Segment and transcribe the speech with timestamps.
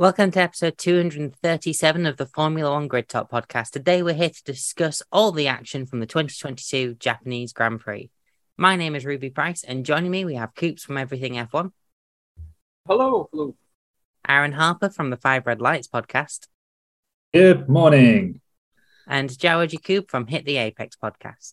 [0.00, 3.72] Welcome to episode 237 of the Formula One Grid Talk podcast.
[3.72, 8.08] Today we're here to discuss all the action from the 2022 Japanese Grand Prix.
[8.56, 11.72] My name is Ruby Price, and joining me we have Coops from Everything F1.
[12.88, 13.54] Hello, hello.
[14.26, 16.46] Aaron Harper from the Five Red Lights podcast.
[17.34, 18.40] Good morning.
[19.06, 21.52] And Jawaji Coop from Hit the Apex podcast.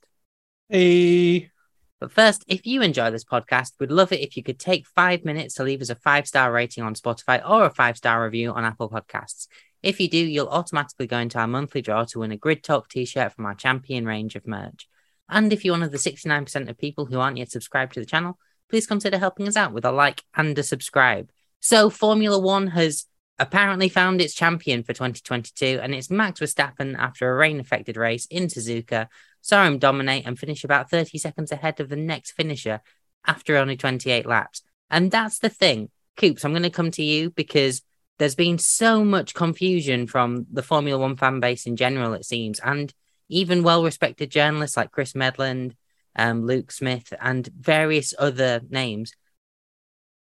[0.70, 1.52] Hey.
[2.00, 5.26] But first, if you enjoy this podcast, we'd love it if you could take five
[5.26, 8.52] minutes to leave us a five star rating on Spotify or a five star review
[8.52, 9.48] on Apple Podcasts.
[9.82, 12.90] If you do, you'll automatically go into our monthly draw to win a Grid Talk
[12.90, 14.88] t shirt from our champion range of merch.
[15.30, 18.06] And if you're one of the 69% of people who aren't yet subscribed to the
[18.06, 18.38] channel,
[18.70, 21.30] please consider helping us out with a like and a subscribe.
[21.60, 23.06] So, Formula One has
[23.40, 28.26] apparently found its champion for 2022, and it's Max Verstappen after a rain affected race
[28.28, 29.08] in Suzuka
[29.42, 32.82] saw him dominate and finish about 30 seconds ahead of the next finisher
[33.26, 34.62] after only 28 laps.
[34.90, 35.90] And that's the thing.
[36.16, 37.82] Coops, I'm going to come to you because
[38.18, 42.60] there's been so much confusion from the Formula One fan base in general, it seems,
[42.60, 42.94] and
[43.30, 45.74] even well respected journalists like Chris Medland,
[46.16, 49.14] um, Luke Smith, and various other names.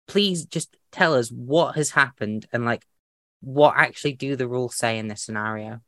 [0.08, 2.86] Please just tell us what has happened and like
[3.42, 5.82] what actually do the rules say in this scenario?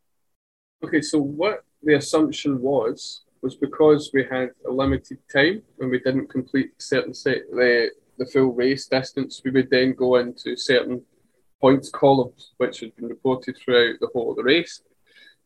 [0.83, 5.99] Okay, so what the assumption was was because we had a limited time and we
[5.99, 11.03] didn't complete certain set the the full race distance, we would then go into certain
[11.61, 14.81] points columns, which had been reported throughout the whole of the race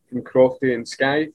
[0.09, 1.27] from Crofty and Sky.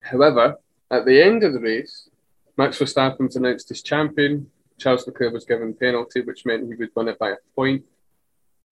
[0.00, 0.56] However,
[0.90, 2.10] at the end of the race,
[2.58, 4.50] Max Verstappen was announced as champion.
[4.78, 7.82] Charles Leclerc was given penalty, which meant he would win it by a point,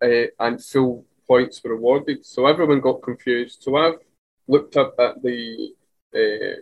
[0.05, 2.27] uh, and full points were awarded.
[2.27, 3.62] So everyone got confused.
[3.62, 4.01] So I've
[4.55, 5.39] looked up at the
[6.20, 6.61] uh,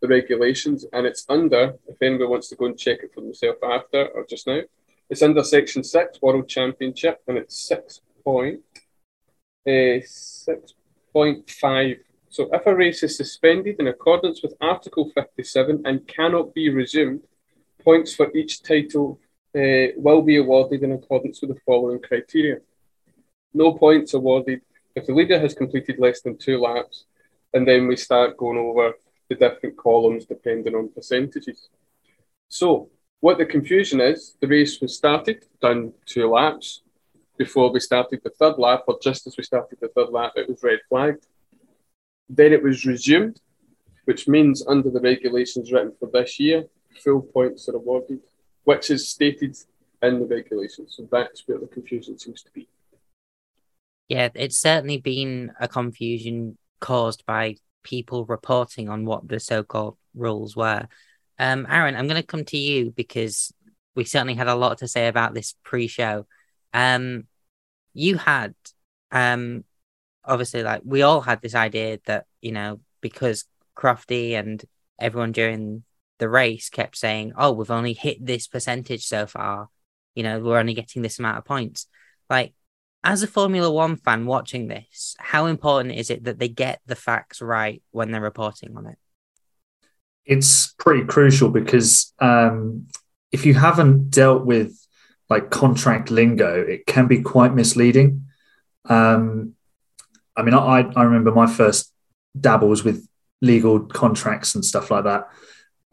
[0.00, 1.64] the regulations, and it's under.
[1.92, 4.62] If anyone wants to go and check it for themselves after or just now,
[5.10, 8.60] it's under Section Six World Championship, and it's six point
[9.72, 10.58] uh, six
[11.12, 11.96] point five.
[12.36, 17.22] So if a race is suspended in accordance with Article fifty-seven and cannot be resumed,
[17.88, 19.08] points for each title
[19.60, 22.58] uh, will be awarded in accordance with the following criteria.
[23.52, 24.60] No points awarded
[24.98, 26.96] if the leader has completed less than two laps,
[27.52, 28.94] and then we start going over
[29.28, 31.68] the different columns depending on percentages.
[32.48, 32.90] So,
[33.20, 36.82] what the confusion is, the race was started, done two laps.
[37.36, 40.48] Before we started the third lap, or just as we started the third lap, it
[40.48, 41.26] was red flagged.
[42.28, 43.40] Then it was resumed,
[44.04, 46.64] which means under the regulations written for this year,
[47.02, 48.20] full points are awarded,
[48.64, 49.56] which is stated
[50.02, 50.94] in the regulations.
[50.96, 52.68] So that's where the confusion seems to be.
[54.08, 60.56] Yeah, it's certainly been a confusion caused by people reporting on what the so-called rules
[60.56, 60.86] were.
[61.38, 63.52] Um, Aaron, I'm going to come to you because
[63.94, 66.26] we certainly had a lot to say about this pre-show.
[66.72, 67.26] Um,
[67.94, 68.54] you had,
[69.10, 69.64] um,
[70.24, 73.44] obviously, like we all had this idea that you know because
[73.76, 74.62] Crofty and
[74.98, 75.84] everyone during
[76.18, 79.68] the race kept saying, "Oh, we've only hit this percentage so far,"
[80.14, 81.86] you know, we're only getting this amount of points.
[82.28, 82.54] Like
[83.02, 86.96] as a Formula One fan watching this, how important is it that they get the
[86.96, 88.98] facts right when they're reporting on it?
[90.26, 92.86] It's pretty crucial because um,
[93.32, 94.76] if you haven't dealt with
[95.28, 98.26] like contract lingo, it can be quite misleading.
[98.84, 99.54] Um,
[100.36, 101.92] I mean, I, I remember my first
[102.38, 103.06] dabbles with
[103.40, 105.28] legal contracts and stuff like that.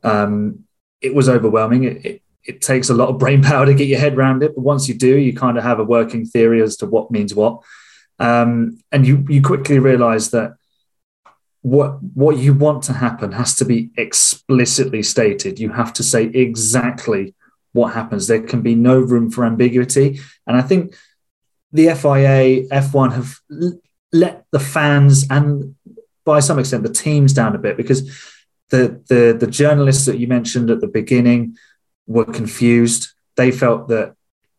[0.04, 0.66] Um,
[1.02, 1.84] it was overwhelming.
[1.84, 4.56] It, it, it takes a lot of brain power to get your head around it.
[4.56, 7.36] But once you do, you kind of have a working theory as to what means
[7.36, 7.62] what.
[8.20, 10.56] Um, and you you quickly realize that
[11.62, 15.60] what what you want to happen has to be explicitly stated.
[15.60, 17.36] You have to say exactly
[17.74, 18.28] what happens.
[18.28, 20.20] There can be no room for ambiguity.
[20.48, 20.96] And I think
[21.72, 23.40] the FIA, F1 have
[24.12, 25.76] let the fans and
[26.26, 28.10] by some extent the teams down a bit because
[28.70, 31.58] the the the journalists that you mentioned at the beginning
[32.08, 33.10] were confused.
[33.36, 34.16] They felt that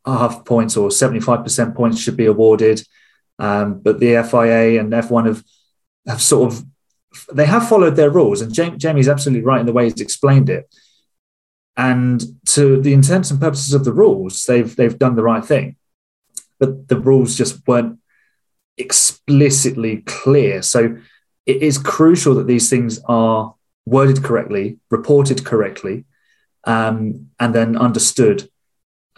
[0.06, 2.82] half points or 75% points should be awarded.
[3.38, 5.44] Um, but the FIA and F1 have,
[6.06, 6.64] have sort of,
[7.32, 8.40] they have followed their rules.
[8.40, 10.72] And Jamie's absolutely right in the way he's explained it.
[11.76, 15.76] And to the intents and purposes of the rules, they've, they've done the right thing.
[16.58, 18.00] But the rules just weren't
[18.76, 20.62] explicitly clear.
[20.62, 20.98] So
[21.46, 23.54] it is crucial that these things are
[23.86, 26.04] worded correctly, reported correctly,
[26.68, 28.48] um, and then understood.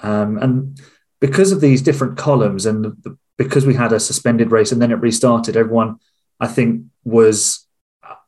[0.03, 0.81] Um, and
[1.21, 2.97] because of these different columns and
[3.37, 5.99] because we had a suspended race and then it restarted, everyone,
[6.39, 7.67] I think, was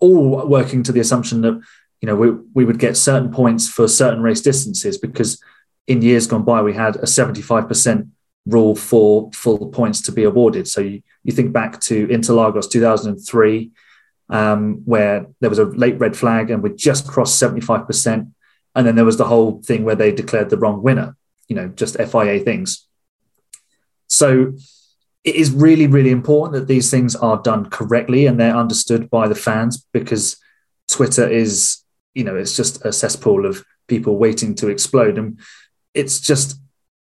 [0.01, 1.61] all working to the assumption that
[2.01, 5.41] you know we, we would get certain points for certain race distances because
[5.87, 8.09] in years gone by we had a 75%
[8.47, 10.67] rule for full points to be awarded.
[10.67, 13.71] So you, you think back to Interlagos 2003,
[14.31, 18.33] um, where there was a late red flag and we just crossed 75%.
[18.75, 21.17] And then there was the whole thing where they declared the wrong winner,
[21.49, 22.87] you know, just FIA things.
[24.09, 24.53] So
[25.25, 29.29] it is really, really important that these things are done correctly and they're understood by
[29.29, 30.37] the fans because
[30.91, 31.83] Twitter is,
[32.15, 35.19] you know, it's just a cesspool of people waiting to explode.
[35.19, 35.39] And
[35.95, 36.59] it's just,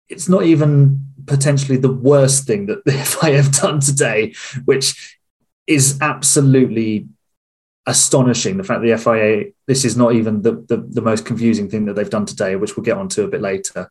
[0.08, 4.34] it's not even potentially the worst thing that the FIA have done today,
[4.64, 5.18] which
[5.66, 7.06] is absolutely
[7.86, 8.56] astonishing.
[8.56, 11.94] The fact the FIA, this is not even the, the, the most confusing thing that
[11.94, 13.90] they've done today, which we'll get onto a bit later.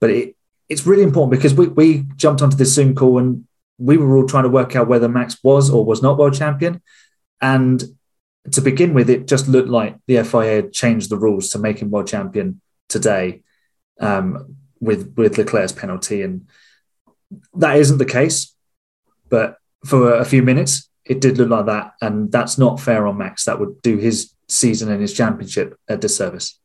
[0.00, 0.36] But it,
[0.68, 3.46] it's really important because we, we jumped onto this Zoom call and
[3.78, 6.82] we were all trying to work out whether Max was or was not world champion.
[7.40, 7.82] And
[8.52, 11.80] to begin with, it just looked like the FIA had changed the rules to make
[11.80, 13.42] him world champion today
[14.00, 16.48] um, with with Leclerc's penalty, and
[17.54, 18.54] that isn't the case.
[19.28, 23.18] But for a few minutes, it did look like that, and that's not fair on
[23.18, 23.46] Max.
[23.46, 26.56] That would do his season and his championship a disservice.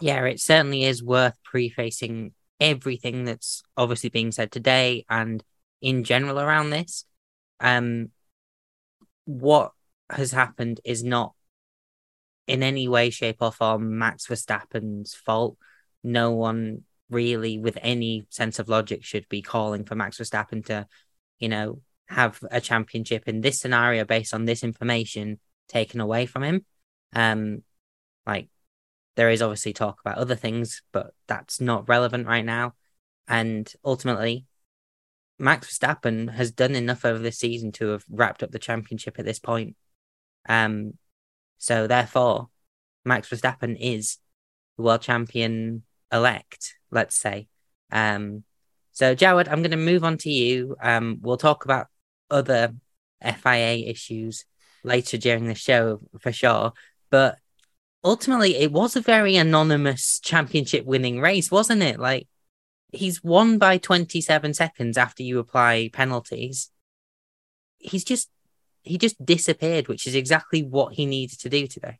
[0.00, 5.44] Yeah, it certainly is worth prefacing everything that's obviously being said today and
[5.82, 7.04] in general around this.
[7.60, 8.12] Um,
[9.26, 9.72] what
[10.08, 11.34] has happened is not
[12.46, 15.58] in any way, shape, or form Max Verstappen's fault.
[16.02, 20.86] No one really, with any sense of logic, should be calling for Max Verstappen to,
[21.38, 21.82] you know,
[22.12, 25.38] have a championship in this scenario based on this information
[25.68, 26.66] taken away from him.
[27.14, 27.62] Um,
[28.26, 28.48] like
[29.16, 32.74] there is obviously talk about other things, but that's not relevant right now.
[33.28, 34.46] And ultimately,
[35.38, 39.24] Max Verstappen has done enough over this season to have wrapped up the championship at
[39.24, 39.76] this point.
[40.48, 40.94] Um,
[41.58, 42.48] so therefore,
[43.04, 44.18] Max Verstappen is
[44.76, 45.82] the world champion
[46.12, 47.48] elect, let's say.
[47.90, 48.44] Um,
[48.92, 50.76] so Jawad, I'm going to move on to you.
[50.82, 51.88] Um, we'll talk about
[52.32, 52.74] other
[53.22, 54.44] FIA issues
[54.82, 56.72] later during the show for sure,
[57.10, 57.38] but
[58.04, 61.98] ultimately it was a very anonymous championship winning race, wasn't it?
[61.98, 62.26] Like
[62.92, 66.70] he's won by 27 seconds after you apply penalties.
[67.78, 68.28] He's just
[68.82, 71.98] he just disappeared, which is exactly what he needed to do today.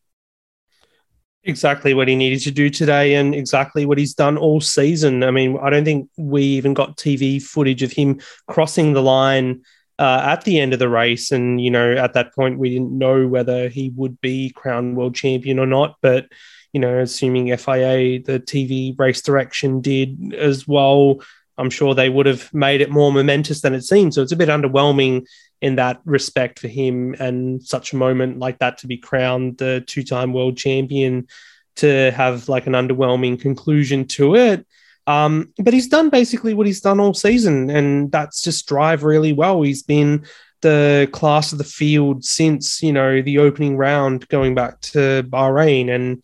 [1.45, 5.23] Exactly what he needed to do today, and exactly what he's done all season.
[5.23, 9.63] I mean, I don't think we even got TV footage of him crossing the line
[9.99, 11.33] uh, at the end of the race.
[11.33, 15.15] And, you know, at that point, we didn't know whether he would be crowned world
[15.15, 15.97] champion or not.
[16.01, 16.29] But,
[16.73, 21.21] you know, assuming FIA, the TV race direction did as well,
[21.59, 24.15] I'm sure they would have made it more momentous than it seemed.
[24.15, 25.27] So it's a bit underwhelming
[25.61, 29.85] in that respect for him and such a moment like that to be crowned the
[29.87, 31.29] two time world champion
[31.77, 34.67] to have like an underwhelming conclusion to it.
[35.07, 39.33] Um, but he's done basically what he's done all season, and that's just drive really
[39.33, 39.63] well.
[39.63, 40.25] He's been
[40.61, 45.93] the class of the field since you know the opening round going back to Bahrain,
[45.93, 46.23] and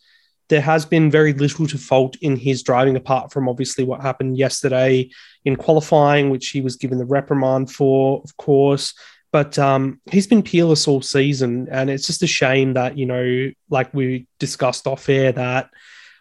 [0.48, 4.38] there has been very little to fault in his driving, apart from obviously what happened
[4.38, 5.10] yesterday
[5.44, 8.94] in qualifying, which he was given the reprimand for, of course.
[9.31, 13.50] But um, he's been peerless all season, and it's just a shame that you know,
[13.69, 15.69] like we discussed off air, that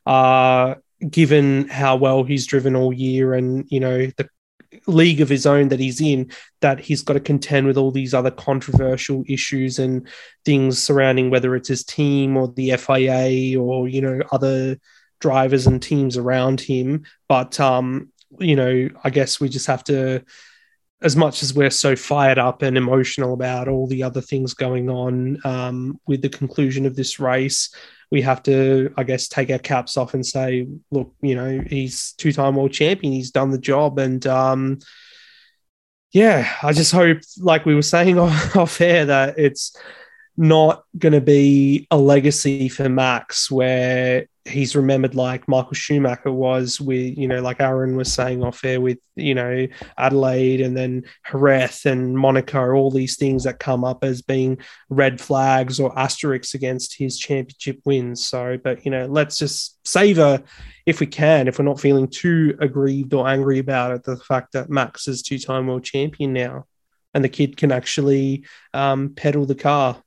[0.05, 0.75] uh,
[1.09, 4.27] given how well he's driven all year and you know the
[4.85, 6.29] league of his own that he's in
[6.61, 10.07] that he's got to contend with all these other controversial issues and
[10.43, 14.77] things surrounding whether it's his team or the FIA or you know other
[15.19, 17.03] drivers and teams around him.
[17.29, 20.23] But um you know I guess we just have to
[21.01, 24.89] as much as we're so fired up and emotional about all the other things going
[24.89, 27.69] on um, with the conclusion of this race,
[28.11, 32.13] we have to, I guess, take our caps off and say, look, you know, he's
[32.13, 33.13] two time world champion.
[33.13, 33.99] He's done the job.
[33.99, 34.79] And um,
[36.11, 39.75] yeah, I just hope, like we were saying off air, that it's
[40.37, 46.79] not going to be a legacy for Max where he's remembered like Michael Schumacher was
[46.79, 51.03] with, you know, like Aaron was saying off air with, you know, Adelaide and then
[51.29, 54.57] Jerez and Monaco, all these things that come up as being
[54.89, 58.25] red flags or asterisks against his championship wins.
[58.25, 60.41] So, but, you know, let's just savor
[60.85, 64.53] if we can, if we're not feeling too aggrieved or angry about it, the fact
[64.53, 66.65] that Max is two time world champion now
[67.13, 70.01] and the kid can actually um, pedal the car.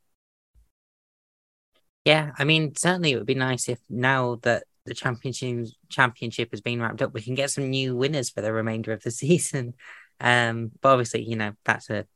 [2.05, 6.61] Yeah, I mean, certainly it would be nice if now that the championship championship has
[6.61, 9.75] been wrapped up, we can get some new winners for the remainder of the season.
[10.21, 12.07] Um, but obviously, you know, that's a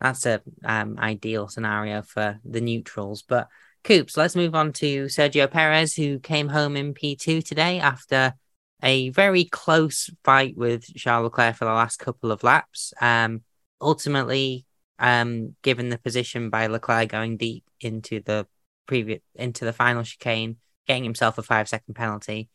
[0.00, 3.22] that's a um ideal scenario for the neutrals.
[3.22, 3.48] But
[3.84, 8.34] Coops, let's move on to Sergio Perez, who came home in P2 today after
[8.82, 12.92] a very close fight with Charles Leclerc for the last couple of laps.
[13.00, 13.42] Um,
[13.80, 14.66] ultimately,
[14.98, 18.46] um, given the position by Leclerc going deep into the
[18.86, 22.48] previous into the final chicane, getting himself a five second penalty.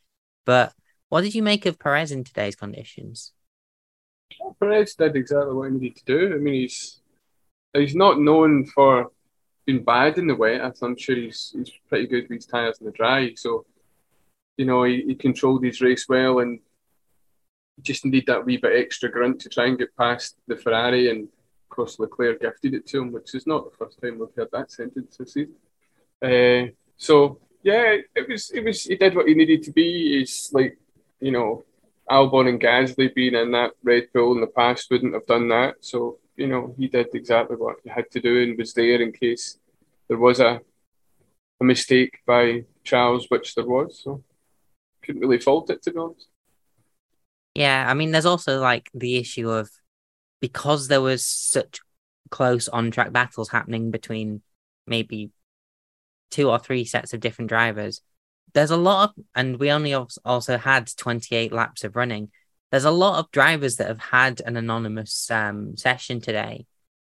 [0.46, 0.74] But
[1.10, 3.32] what did you make of Perez in today's conditions?
[4.60, 6.34] Perez did exactly what he needed to do.
[6.34, 7.02] I mean, he's
[7.74, 9.12] he's not known for
[9.66, 10.62] being bad in the wet.
[10.82, 13.34] I'm sure he's he's pretty good with his tyres in the dry.
[13.36, 13.66] So,
[14.58, 16.60] you know, he, he controlled his race well and
[17.82, 21.10] just needed that wee bit extra grunt to try and get past the Ferrari.
[21.10, 21.30] And
[21.76, 24.72] course, Leclerc gifted it to him, which is not the first time we've heard that
[24.72, 25.56] sentence this season.
[26.22, 30.20] Uh, so yeah, it was it was he did what he needed to be.
[30.20, 30.78] He's like,
[31.20, 31.66] you know,
[32.10, 35.76] Albon and Gasly being in that Red Bull in the past wouldn't have done that.
[35.82, 39.12] So you know, he did exactly what he had to do and was there in
[39.12, 39.60] case
[40.08, 40.62] there was a,
[41.62, 44.02] a mistake by Charles, which there was.
[44.04, 44.24] So
[45.04, 46.28] couldn't really fault it, to be honest.
[47.56, 49.70] Yeah, I mean, there's also like the issue of
[50.44, 51.80] because there was such
[52.30, 54.42] close on track battles happening between
[54.86, 55.32] maybe
[56.32, 58.02] two or three sets of different drivers.
[58.54, 62.30] There's a lot of, and we only also had 28 laps of running
[62.74, 66.66] there's a lot of drivers that have had an anonymous um, session today.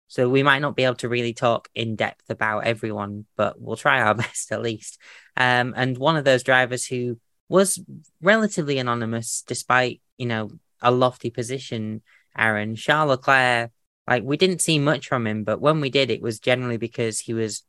[0.09, 3.77] So we might not be able to really talk in depth about everyone, but we'll
[3.77, 4.99] try our best at least.
[5.37, 7.21] Um, and one of those drivers who
[7.51, 7.79] was
[8.23, 12.01] relatively anonymous, despite you know a lofty position,
[12.37, 13.71] Aaron Charles Leclerc.
[14.07, 17.21] Like we didn't see much from him, but when we did, it was generally because
[17.21, 17.63] he was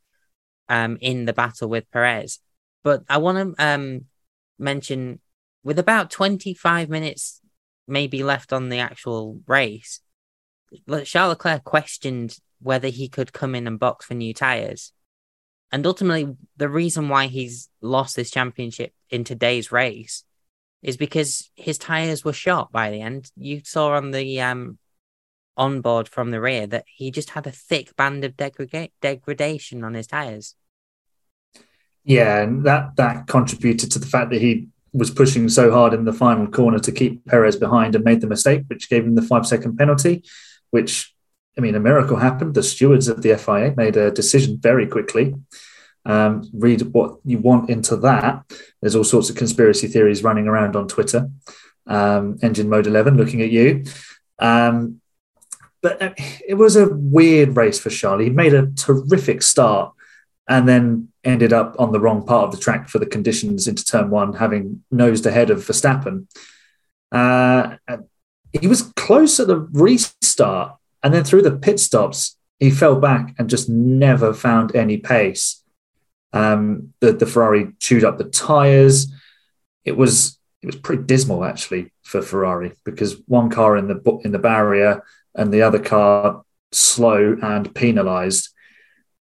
[0.70, 2.40] um, in the battle with Perez.
[2.84, 4.06] But I want to um,
[4.58, 5.20] mention
[5.64, 7.42] with about 25 minutes
[7.88, 10.00] maybe left on the actual race,
[10.88, 14.94] Charles Leclerc questioned whether he could come in and box for new tyres.
[15.72, 20.24] And ultimately, the reason why he's lost this championship in today's race
[20.82, 23.32] is because his tyres were shot by the end.
[23.36, 24.78] You saw on the um,
[25.58, 29.94] onboard from the rear that he just had a thick band of degrada- degradation on
[29.94, 30.56] his tyres.
[32.04, 36.06] Yeah, and that that contributed to the fact that he was pushing so hard in
[36.06, 39.22] the final corner to keep Perez behind and made the mistake, which gave him the
[39.22, 40.24] five second penalty,
[40.72, 41.14] which,
[41.58, 42.56] I mean, a miracle happened.
[42.56, 45.36] The stewards of the FIA made a decision very quickly.
[46.06, 48.44] Um, read what you want into that.
[48.82, 51.30] There's all sorts of conspiracy theories running around on Twitter.
[51.88, 53.86] Um, Engine Mode 11 looking at you.
[54.40, 55.02] Um,
[55.82, 56.14] but uh,
[56.48, 58.26] it was a weird race for Charlie.
[58.26, 59.94] He made a terrific start
[60.48, 63.86] and then ended up on the wrong part of the track for the conditions into
[63.86, 66.28] turn one, having nosed ahead of Verstappen.
[67.12, 67.78] Uh,
[68.60, 73.34] he was close at the restart, and then through the pit stops, he fell back
[73.38, 75.61] and just never found any pace.
[76.34, 79.12] Um, the, the Ferrari chewed up the tires.
[79.86, 84.32] It was it was pretty dismal actually for Ferrari because one car in the in
[84.32, 85.04] the barrier
[85.36, 88.50] and the other car slow and penalised.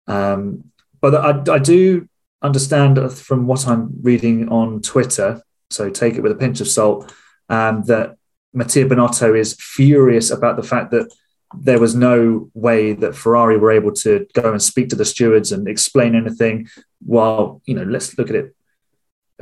[0.06, 0.70] Um,
[1.00, 2.08] but I, I do
[2.42, 7.12] understand from what I'm reading on Twitter, so take it with a pinch of salt,
[7.48, 8.16] um, that
[8.52, 11.12] Mattia Binotto is furious about the fact that
[11.56, 15.52] there was no way that Ferrari were able to go and speak to the stewards
[15.52, 16.68] and explain anything.
[17.04, 18.54] While, you know, let's look at it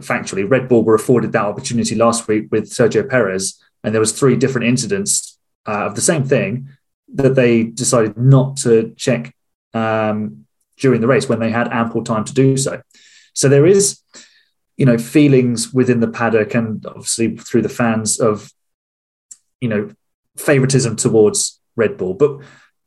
[0.01, 0.49] factually.
[0.49, 4.37] Red Bull were afforded that opportunity last week with Sergio Perez, and there was three
[4.37, 6.69] different incidents uh, of the same thing
[7.15, 9.35] that they decided not to check
[9.75, 12.83] um, during the race when they had ample time to do so.
[13.35, 14.01] So there is,
[14.77, 18.53] you know, feelings within the paddock and obviously through the fans of,
[19.61, 19.91] you know,
[20.37, 22.15] favoritism towards Red Bull.
[22.15, 22.39] But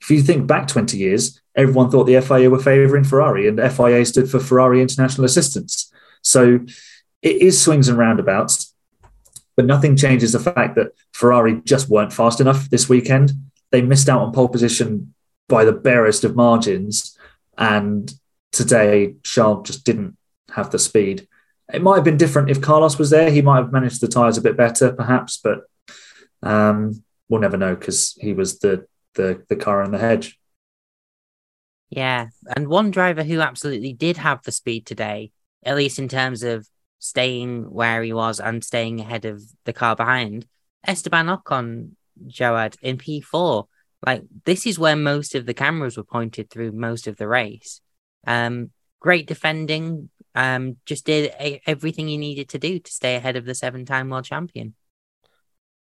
[0.01, 4.05] if you think back 20 years, everyone thought the FIA were favouring Ferrari and FIA
[4.05, 5.91] stood for Ferrari International Assistance.
[6.21, 6.59] So
[7.21, 8.73] it is swings and roundabouts,
[9.55, 13.31] but nothing changes the fact that Ferrari just weren't fast enough this weekend.
[13.71, 15.13] They missed out on pole position
[15.47, 17.17] by the barest of margins
[17.57, 18.13] and
[18.55, 20.17] today, Charles just didn't
[20.51, 21.27] have the speed.
[21.73, 23.29] It might have been different if Carlos was there.
[23.29, 25.63] He might have managed the tyres a bit better, perhaps, but
[26.41, 30.39] um, we'll never know because he was the, the the car in the hedge.
[31.89, 35.31] Yeah, and one driver who absolutely did have the speed today,
[35.63, 36.67] at least in terms of
[36.99, 40.45] staying where he was and staying ahead of the car behind,
[40.85, 41.91] Esteban Ocon,
[42.27, 43.65] Jawad in P4.
[44.05, 47.81] Like this is where most of the cameras were pointed through most of the race.
[48.27, 50.09] Um, great defending.
[50.33, 54.09] Um, just did a- everything he needed to do to stay ahead of the seven-time
[54.09, 54.75] world champion.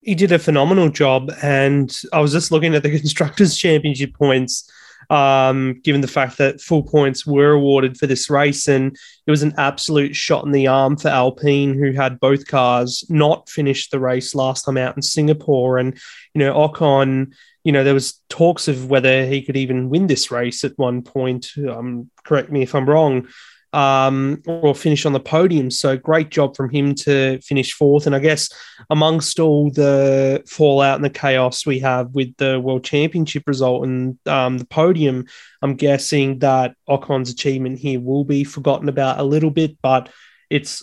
[0.05, 4.71] He did a phenomenal job, and I was just looking at the constructors' championship points.
[5.09, 8.67] um, given the fact that full points were awarded for this race.
[8.67, 8.97] And
[9.27, 13.49] it was an absolute shot in the arm for Alpine, who had both cars not
[13.49, 15.77] finish the race last time out in Singapore.
[15.77, 15.97] And,
[16.33, 17.33] you know, Ocon,
[17.63, 21.01] you know, there was talks of whether he could even win this race at one
[21.01, 21.51] point.
[21.57, 23.27] Um, correct me if I'm wrong
[23.75, 25.69] um, or finish on the podium.
[25.69, 28.07] So great job from him to finish fourth.
[28.07, 28.49] And I guess
[28.89, 34.17] amongst all the fallout and the chaos we have with the World Championship result and
[34.27, 35.25] um, the podium,
[35.61, 40.07] I'm guessing that Ocon's achievement here will be forgotten about a little bit, but
[40.49, 40.81] it's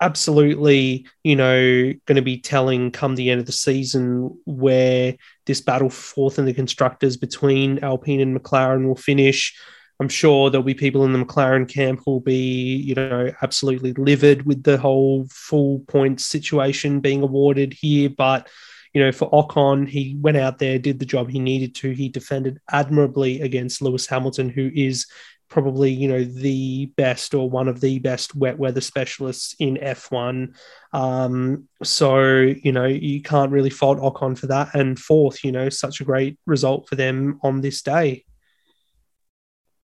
[0.00, 5.60] absolutely, you know, going to be telling come the end of the season where this
[5.60, 9.58] battle fourth in the constructors between Alpine and McLaren will finish.
[10.02, 14.44] I'm sure there'll be people in the McLaren camp who'll be, you know, absolutely livid
[14.44, 18.10] with the whole full points situation being awarded here.
[18.10, 18.48] But,
[18.92, 21.92] you know, for Ocon, he went out there, did the job he needed to.
[21.92, 25.06] He defended admirably against Lewis Hamilton, who is
[25.48, 30.52] probably, you know, the best or one of the best wet weather specialists in F1.
[30.92, 34.74] Um, so, you know, you can't really fault Ocon for that.
[34.74, 38.24] And fourth, you know, such a great result for them on this day.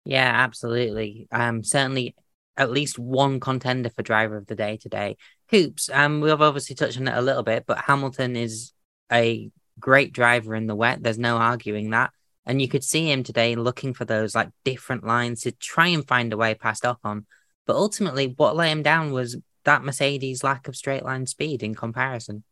[0.04, 1.28] Yeah, absolutely.
[1.30, 2.14] Um, certainly
[2.56, 5.16] at least one contender for driver of the day today.
[5.50, 8.72] Coops, um, we've obviously touched on it a little bit, but Hamilton is
[9.10, 11.02] a great driver in the wet.
[11.02, 12.10] There's no arguing that.
[12.44, 16.06] And you could see him today looking for those like different lines to try and
[16.06, 17.24] find a way past Ocon.
[17.66, 21.74] But ultimately, what let him down was that Mercedes lack of straight line speed in
[21.74, 22.42] comparison.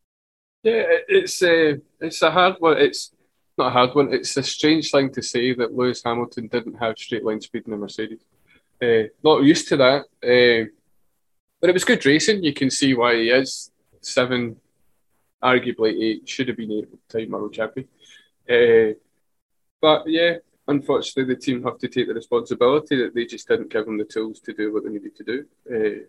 [0.62, 2.78] Yeah, it's a it's a hard one.
[2.78, 3.10] It's
[3.60, 4.12] not a hard one.
[4.12, 7.72] It's a strange thing to say that Lewis Hamilton didn't have straight line speed in
[7.72, 8.24] the Mercedes.
[8.82, 10.02] Uh, not used to that.
[10.32, 10.70] Uh,
[11.60, 12.42] but it was good racing.
[12.42, 14.56] You can see why he is seven,
[15.42, 17.86] arguably eight, should have been eight time world champion.
[18.48, 18.94] Uh,
[19.80, 20.36] but yeah,
[20.66, 24.04] unfortunately, the team have to take the responsibility that they just didn't give them the
[24.04, 25.38] tools to do what they needed to do.
[25.74, 26.00] Uh,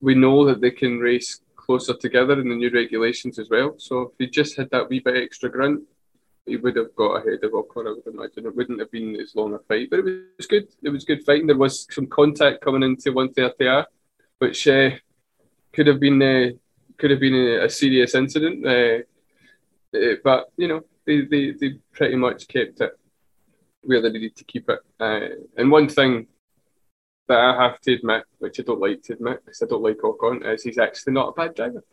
[0.00, 3.74] we know that they can race closer together in the new regulations as well.
[3.78, 5.82] So if he just had that wee bit extra grunt,
[6.48, 8.46] he would have got ahead of Ocon, I would imagine.
[8.46, 10.68] It wouldn't have been as long a fight, but it was good.
[10.82, 11.46] It was good fighting.
[11.46, 13.86] There was some contact coming into 130R,
[14.38, 14.90] which uh,
[15.72, 16.50] could have been uh,
[16.96, 18.66] could have been a, a serious incident.
[18.66, 18.98] Uh,
[19.96, 22.92] uh, but you know, they, they, they pretty much kept it
[23.82, 24.80] where they needed to keep it.
[25.00, 26.26] Uh, and one thing
[27.28, 29.98] that I have to admit, which I don't like to admit because I don't like
[29.98, 31.84] Ocon, is he's actually not a bad driver.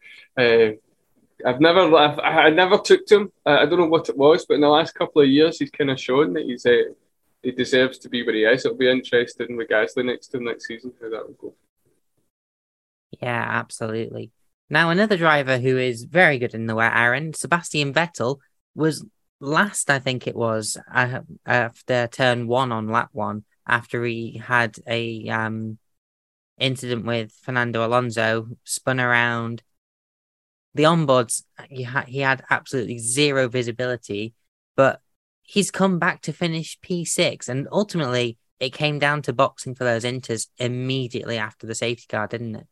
[1.45, 3.31] I've never, I've, I never took to him.
[3.45, 5.89] I don't know what it was, but in the last couple of years, he's kind
[5.89, 6.93] of shown that he's uh,
[7.41, 8.65] he deserves to be where he is.
[8.65, 11.53] It'll be interesting with Gasly next to next season how that will go.
[13.21, 14.31] Yeah, absolutely.
[14.69, 18.39] Now another driver who is very good in the wet, Aaron Sebastian Vettel
[18.73, 19.05] was
[19.39, 24.75] last, I think it was uh, after turn one on lap one after he had
[24.87, 25.77] a um
[26.57, 29.61] incident with Fernando Alonso, spun around
[30.75, 34.33] the onboards he had he had absolutely zero visibility,
[34.75, 35.01] but
[35.41, 40.03] he's come back to finish P6 and ultimately it came down to boxing for those
[40.03, 42.67] inters immediately after the safety car, didn't it?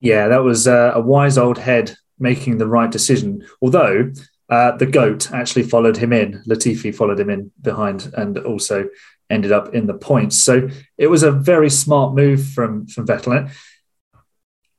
[0.00, 3.46] Yeah, that was uh, a wise old head making the right decision.
[3.60, 4.12] Although
[4.48, 8.88] uh, the goat actually followed him in, Latifi followed him in behind, and also
[9.30, 10.36] ended up in the points.
[10.36, 10.68] So
[10.98, 13.50] it was a very smart move from from Vettel.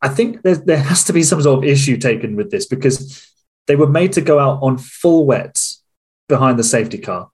[0.04, 3.26] I think there has to be some sort of issue taken with this because
[3.68, 5.82] they were made to go out on full wets
[6.28, 7.32] behind the safety car.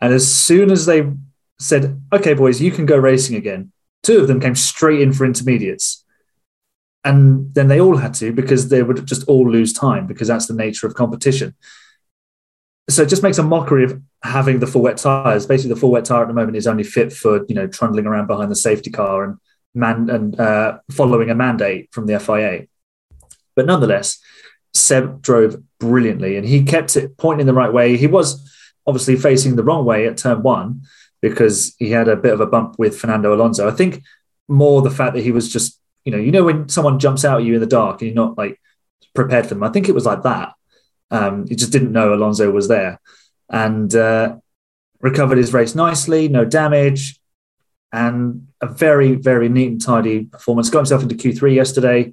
[0.00, 1.10] And as soon as they
[1.58, 3.72] said, okay, boys, you can go racing again,
[4.04, 6.04] two of them came straight in for intermediates.
[7.02, 10.46] And then they all had to because they would just all lose time because that's
[10.46, 11.56] the nature of competition.
[12.88, 15.46] So it just makes a mockery of having the full wet tires.
[15.46, 18.06] Basically, the full wet tire at the moment is only fit for, you know, trundling
[18.06, 19.38] around behind the safety car and
[19.74, 22.66] man and uh, following a mandate from the FIA.
[23.54, 24.18] But nonetheless,
[24.74, 27.96] Seb drove brilliantly and he kept it pointing the right way.
[27.96, 28.50] He was
[28.86, 30.82] obviously facing the wrong way at turn one
[31.20, 33.68] because he had a bit of a bump with Fernando Alonso.
[33.68, 34.02] I think
[34.48, 37.40] more the fact that he was just, you know, you know, when someone jumps out
[37.40, 38.60] at you in the dark and you're not like
[39.14, 39.62] prepared for them.
[39.62, 40.54] I think it was like that.
[41.10, 43.00] Um, he just didn't know Alonso was there
[43.50, 44.36] and uh,
[45.00, 47.20] recovered his race nicely, no damage
[47.92, 50.70] and a very, very neat and tidy performance.
[50.70, 52.12] Got himself into Q3 yesterday.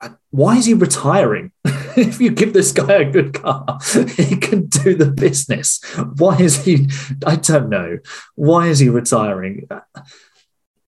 [0.00, 1.52] Uh, why is he retiring?
[1.64, 3.78] if you give this guy a good car,
[4.16, 5.80] he can do the business.
[6.16, 6.88] Why is he?
[7.26, 7.98] I don't know.
[8.34, 9.68] Why is he retiring?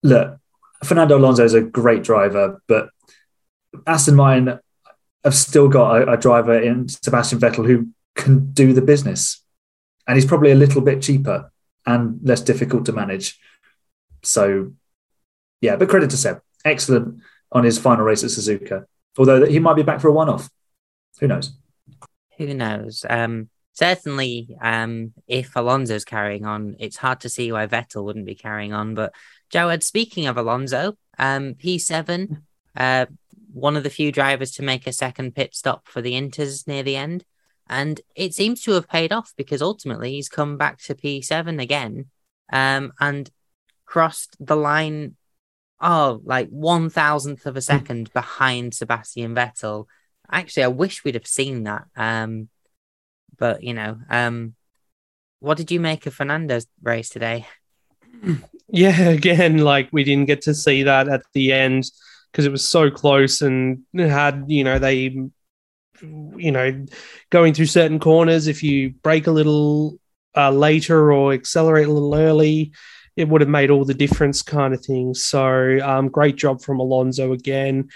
[0.03, 0.39] Look,
[0.85, 2.91] Fernando Alonso is a great driver, but
[3.87, 4.59] Aston Martin
[5.25, 9.43] have still got a, a driver in Sebastian Vettel who can do the business
[10.07, 11.53] and he's probably a little bit cheaper
[11.87, 13.39] and less difficult to manage.
[14.23, 14.73] So,
[15.61, 17.21] yeah, but credit to Seb, excellent
[17.53, 18.85] on his final race at Suzuka.
[19.19, 20.49] Although he might be back for a one-off.
[21.21, 21.53] Who knows?
[22.39, 23.05] Who knows?
[23.09, 28.35] Um, certainly, um, if Alonso's carrying on, it's hard to see why Vettel wouldn't be
[28.35, 28.95] carrying on.
[28.95, 29.13] But
[29.53, 32.43] Jawad, speaking of Alonso, um, P7,
[32.77, 33.07] uh,
[33.53, 36.83] one of the few drivers to make a second pit stop for the Inters near
[36.83, 37.25] the end.
[37.69, 42.07] And it seems to have paid off because ultimately he's come back to P7 again
[42.53, 43.31] um, and
[43.91, 45.17] crossed the line,
[45.81, 49.87] oh, like one thousandth of a second behind Sebastian Vettel.
[50.31, 51.87] Actually, I wish we'd have seen that.
[51.97, 52.49] Um,
[53.37, 54.55] but, you know, um,
[55.41, 57.47] what did you make of Fernando's race today?
[58.73, 61.91] Yeah, again, like we didn't get to see that at the end
[62.31, 65.13] because it was so close and had, you know, they
[66.01, 66.87] you know,
[67.31, 69.99] going through certain corners, if you break a little
[70.37, 72.71] uh, later or accelerate a little early,
[73.17, 75.15] it would have made all the difference, kind of thing.
[75.15, 77.89] So, um, great job from Alonso again.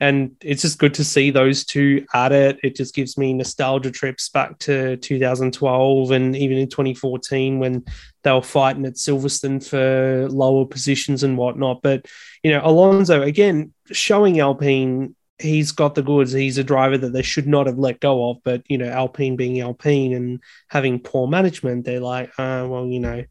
[0.00, 2.58] And it's just good to see those two at it.
[2.64, 7.84] It just gives me nostalgia trips back to 2012 and even in 2014 when
[8.24, 11.82] they were fighting at Silverstone for lower positions and whatnot.
[11.82, 12.06] But,
[12.42, 16.32] you know, Alonso, again, showing Alpine he's got the goods.
[16.32, 18.38] He's a driver that they should not have let go of.
[18.44, 23.00] But you know, Alpine being Alpine and having poor management, they're like, uh, well, you
[23.00, 23.24] know.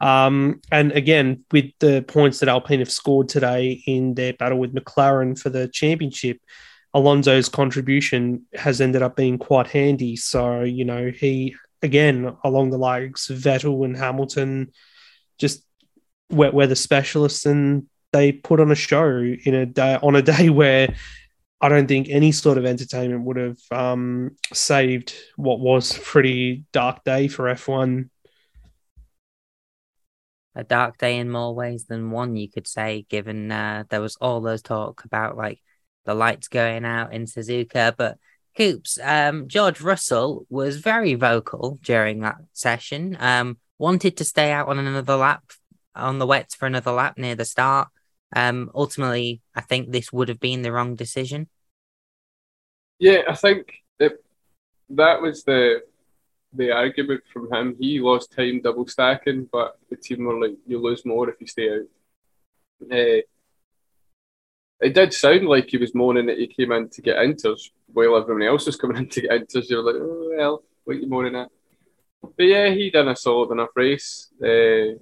[0.00, 4.74] Um, and again, with the points that Alpine have scored today in their battle with
[4.74, 6.38] McLaren for the championship,
[6.92, 10.16] Alonso's contribution has ended up being quite handy.
[10.16, 14.72] So you know, he again along the likes of Vettel and Hamilton,
[15.38, 15.64] just
[16.30, 20.48] wet weather specialists and they put on a show in a day on a day
[20.48, 20.94] where
[21.64, 26.64] I don't think any sort of entertainment would have um, saved what was a pretty
[26.72, 28.10] dark day for F1.
[30.54, 34.16] A dark day in more ways than one, you could say, given uh, there was
[34.16, 35.58] all those talk about like
[36.04, 37.94] the lights going out in Suzuka.
[37.96, 38.18] But
[38.58, 43.16] Coops, um, George Russell was very vocal during that session.
[43.18, 45.44] Um, wanted to stay out on another lap
[45.94, 47.88] on the wets for another lap near the start.
[48.36, 51.48] Um, ultimately, I think this would have been the wrong decision.
[53.04, 54.12] Yeah, I think it,
[54.90, 55.82] that was the
[56.54, 57.76] the argument from him.
[57.78, 61.46] He lost time double stacking, but the team were like, "You lose more if you
[61.46, 61.88] stay out."
[62.90, 63.20] Uh,
[64.80, 68.16] it did sound like he was moaning that he came in to get inters while
[68.16, 69.68] everyone else was coming in to get inters.
[69.68, 71.50] You're like, "Oh well, what are you moaning at?"
[72.22, 74.30] But yeah, he done a solid enough race.
[74.42, 74.98] Uh,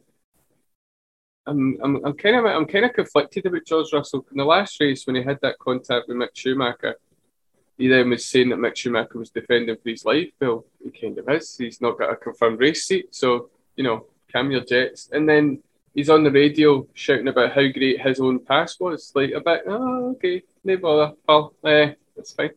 [1.47, 4.81] I'm, I'm, I'm kind of I'm kind of conflicted about George Russell in the last
[4.81, 6.97] race when he had that contact with Mick Schumacher
[7.83, 10.29] he then was saying that Mick Schumacher was defending for his life.
[10.41, 11.57] Well, he kind of is.
[11.57, 15.09] He's not got a confirmed race seat, so you know, calm your jets.
[15.11, 15.61] And then
[15.93, 19.11] he's on the radio shouting about how great his own pass was.
[19.17, 21.55] Like a bit, oh, okay, no bother, pal.
[21.65, 22.51] Eh, that's fine.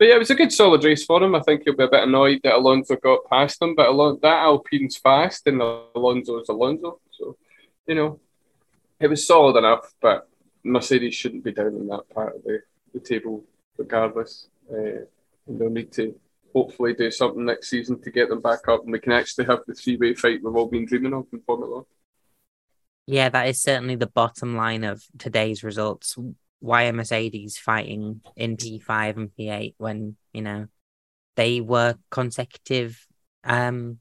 [0.00, 1.36] But yeah, it was a good solid race for him.
[1.36, 4.42] I think he'll be a bit annoyed that Alonso got past him, but Alon- that
[4.42, 6.98] Alpine's fast and Alonso's Alonso.
[7.12, 7.36] So,
[7.86, 8.18] you know,
[8.98, 10.28] it was solid enough, but
[10.64, 13.44] Mercedes shouldn't be down in that part of the, the table
[13.76, 14.48] regardless.
[14.70, 15.04] Uh,
[15.46, 16.14] and they'll need to
[16.54, 19.60] hopefully do something next season to get them back up, and we can actually have
[19.66, 21.84] the three way fight we've all been dreaming of in Formula One.
[23.06, 26.16] Yeah, that is certainly the bottom line of today's results.
[26.60, 30.68] Why are Mercedes fighting in P5 and P8 when, you know,
[31.36, 33.06] they were consecutive
[33.42, 33.98] um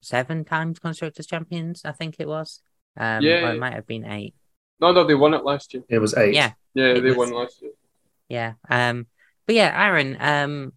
[0.00, 2.62] seven times constructors champions, I think it was.
[2.96, 3.46] Um yeah.
[3.48, 4.34] or it might have been eight.
[4.80, 5.84] No, no, they won it last year.
[5.88, 6.34] It was eight.
[6.34, 6.52] Yeah.
[6.74, 7.16] Yeah, they was...
[7.16, 7.72] won last year.
[8.30, 8.54] Yeah.
[8.70, 9.06] Um,
[9.46, 10.72] but yeah, Aaron, um,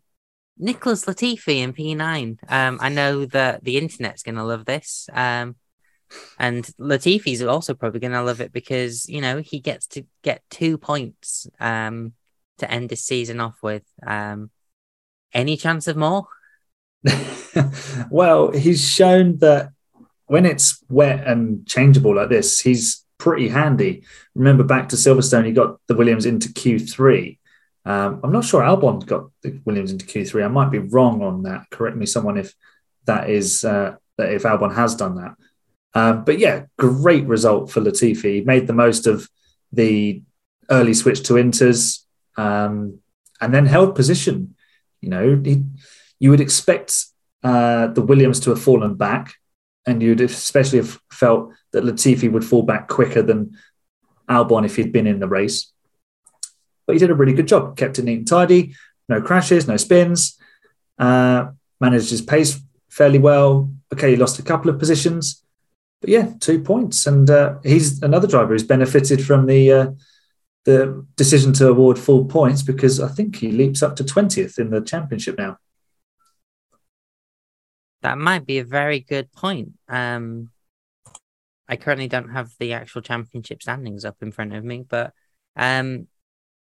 [0.58, 2.38] Nicholas Latifi in P9.
[2.50, 5.08] Um, I know that the internet's going to love this.
[5.14, 5.56] Um,
[6.38, 10.42] and Latifi's also probably going to love it because, you know, he gets to get
[10.50, 12.14] two points um,
[12.58, 13.84] to end this season off with.
[14.06, 14.50] Um,
[15.34, 16.26] any chance of more?
[18.10, 19.72] well, he's shown that
[20.26, 24.04] when it's wet and changeable like this, he's pretty handy.
[24.36, 27.38] Remember back to Silverstone, he got the Williams into Q3
[27.86, 30.46] um, I'm not sure Albon got the Williams into Q3.
[30.46, 31.70] I might be wrong on that.
[31.70, 32.54] Correct me, someone, if
[33.06, 35.36] that is uh, if Albon has done that.
[35.94, 38.36] Um, but yeah, great result for Latifi.
[38.36, 39.30] He made the most of
[39.72, 40.24] the
[40.70, 42.00] early switch to Inters
[42.38, 43.00] um,
[43.42, 44.56] and then held position.
[45.02, 45.64] You know, he,
[46.20, 47.06] you would expect
[47.44, 49.36] uh, the Williams to have fallen back,
[49.86, 53.58] and you'd especially have felt that Latifi would fall back quicker than
[54.30, 55.73] Albon if he'd been in the race.
[56.86, 58.76] But he did a really good job, kept it neat and tidy,
[59.08, 60.38] no crashes, no spins,
[60.98, 61.48] uh,
[61.80, 63.72] managed his pace fairly well.
[63.94, 65.44] Okay, he lost a couple of positions,
[66.02, 69.88] but yeah, two points, and uh, he's another driver who's benefited from the uh,
[70.66, 74.70] the decision to award full points because I think he leaps up to twentieth in
[74.70, 75.58] the championship now.
[78.02, 79.74] That might be a very good point.
[79.88, 80.50] Um,
[81.68, 85.14] I currently don't have the actual championship standings up in front of me, but
[85.56, 86.08] um,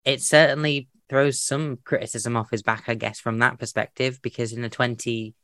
[0.06, 4.64] it certainly throws some criticism off his back, I guess, from that perspective, because in
[4.64, 5.36] a 20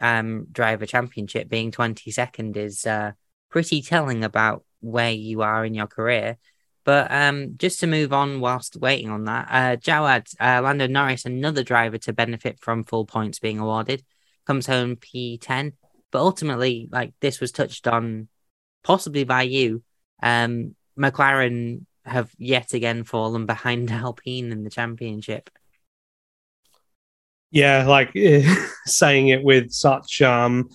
[0.00, 3.12] um, driver championship, being 22nd is uh,
[3.50, 6.38] pretty telling about where you are in your career.
[6.84, 11.24] But um, just to move on whilst waiting on that, uh, Jawad, uh, Lando Norris,
[11.24, 14.04] another driver to benefit from full points being awarded,
[14.46, 15.72] comes home P10.
[16.10, 18.28] But ultimately, like this was touched on
[18.82, 19.82] possibly by you.
[20.22, 25.50] Um, McLaren have yet again fallen behind Alpine in the championship.
[27.50, 28.12] Yeah, like
[28.86, 30.70] saying it with such um,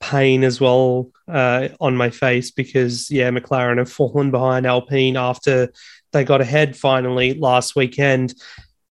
[0.00, 5.70] pain as well uh, on my face because yeah, McLaren have fallen behind Alpine after
[6.12, 8.34] they got ahead finally last weekend.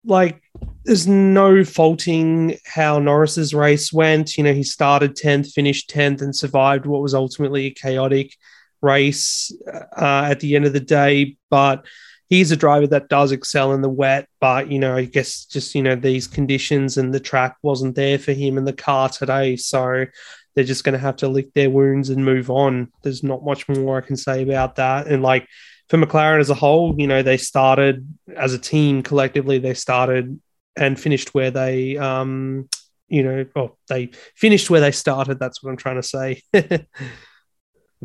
[0.04, 0.42] Like,
[0.84, 4.36] there's no faulting how Norris's race went.
[4.36, 8.36] You know, he started 10th, finished 10th, and survived what was ultimately a chaotic
[8.84, 11.36] race uh, at the end of the day.
[11.50, 11.86] But
[12.28, 14.28] he's a driver that does excel in the wet.
[14.40, 18.18] But, you know, I guess just, you know, these conditions and the track wasn't there
[18.18, 19.56] for him in the car today.
[19.56, 20.06] So
[20.54, 22.92] they're just going to have to lick their wounds and move on.
[23.02, 25.06] There's not much more I can say about that.
[25.06, 25.48] And like
[25.88, 30.40] for McLaren as a whole, you know, they started as a team collectively, they started
[30.76, 32.68] and finished where they, um,
[33.08, 35.38] you know, oh, they finished where they started.
[35.38, 36.42] That's what I'm trying to say.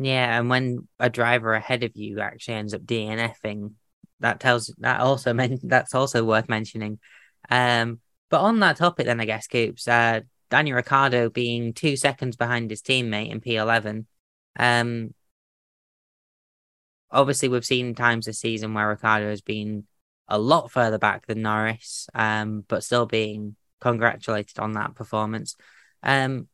[0.02, 3.74] Yeah, and when a driver ahead of you actually ends up DNFing,
[4.20, 6.98] that tells that also meant that's also worth mentioning.
[7.50, 12.36] Um, but on that topic, then I guess Coops, uh, Daniel Ricciardo being two seconds
[12.36, 14.06] behind his teammate in P11.
[14.58, 15.12] Um,
[17.10, 19.84] obviously, we've seen times this season where Ricciardo has been
[20.28, 25.56] a lot further back than Norris, um, but still being congratulated on that performance.
[26.02, 26.48] Um,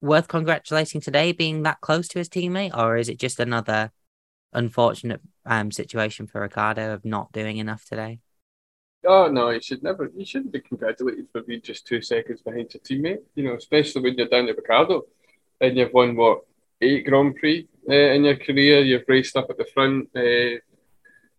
[0.00, 3.90] worth congratulating today being that close to his teammate, or is it just another
[4.52, 8.20] unfortunate um, situation for Ricciardo of not doing enough today?
[9.06, 10.10] Oh no, you should never.
[10.14, 13.22] You shouldn't be congratulated for being just two seconds behind your teammate.
[13.34, 15.02] You know, especially when you're down to Ricciardo,
[15.60, 16.44] and you've won what
[16.80, 18.80] eight Grand Prix uh, in your career.
[18.80, 20.08] You've raced up at the front.
[20.16, 20.60] Uh,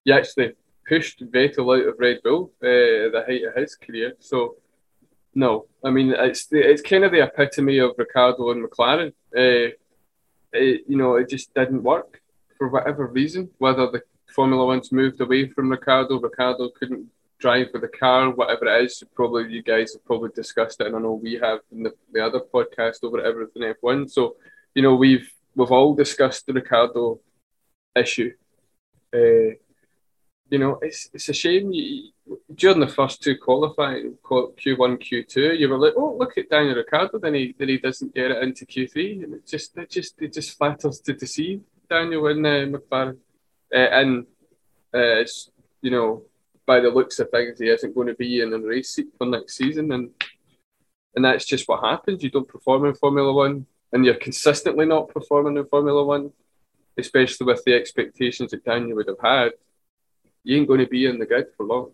[0.05, 0.53] you actually
[0.87, 4.13] pushed Vettel out of Red Bull uh, at the height of his career.
[4.19, 4.55] So
[5.39, 9.13] no, I mean it's the, it's kind of the epitome of Ricciardo and McLaren.
[9.43, 9.71] Uh,
[10.51, 12.21] it, you know, it just didn't work
[12.57, 13.49] for whatever reason.
[13.57, 14.01] Whether the
[14.35, 17.07] Formula One's moved away from Ricciardo, Ricciardo couldn't
[17.39, 19.01] drive with the car, whatever it is.
[19.15, 22.25] Probably you guys have probably discussed it, and I know we have in the, the
[22.25, 24.11] other podcast over everything F1.
[24.11, 24.35] So,
[24.75, 27.21] you know, we've we've all discussed the Ricciardo
[27.95, 28.33] issue.
[29.13, 29.55] Uh,
[30.49, 32.11] you know, it's it's a shame you,
[32.55, 37.19] during the first two qualifying Q1, Q2, you were like, oh, look at Daniel Ricciardo,
[37.19, 40.33] then he then he doesn't get it into Q3, and it just it just it
[40.33, 43.17] just flatters to deceive Daniel in uh, McLaren,
[43.73, 44.25] uh, and
[44.93, 46.23] uh, it's you know
[46.65, 49.27] by the looks of things, he isn't going to be in a race seat for
[49.27, 50.09] next season, and
[51.15, 52.23] and that's just what happens.
[52.23, 56.31] You don't perform in Formula One, and you're consistently not performing in Formula One,
[56.97, 59.51] especially with the expectations that Daniel would have had
[60.49, 61.91] you ain't going to be in the grid for long.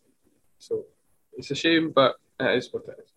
[0.60, 0.86] So
[1.34, 3.12] it's a shame, but it is what it is.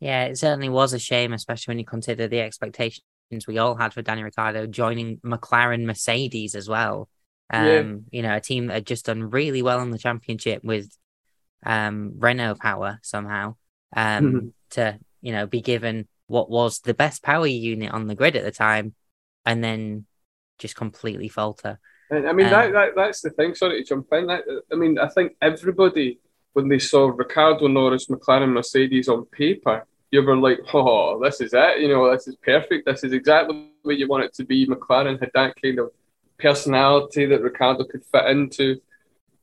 [0.00, 3.02] Yeah, it certainly was a shame, especially when you consider the expectations
[3.46, 7.10] we all had for Danny Ricciardo joining McLaren Mercedes as well.
[7.52, 7.92] Um, yeah.
[8.10, 10.90] you know, a team that had just done really well in the championship with
[11.64, 13.56] um Renault power somehow.
[13.94, 14.48] Um mm-hmm.
[14.70, 18.44] to, you know, be given what was the best power unit on the grid at
[18.44, 18.94] the time
[19.44, 20.06] and then
[20.58, 21.78] just completely falter.
[22.12, 23.54] I mean, um, that, that that's the thing.
[23.54, 24.26] Sorry to jump in.
[24.26, 26.18] That, I mean, I think everybody,
[26.52, 31.54] when they saw Ricciardo Norris, McLaren, Mercedes on paper, you were like, oh, this is
[31.54, 31.80] it.
[31.80, 32.86] You know, this is perfect.
[32.86, 34.66] This is exactly what you want it to be.
[34.66, 35.90] McLaren had that kind of
[36.38, 38.80] personality that Ricciardo could fit into.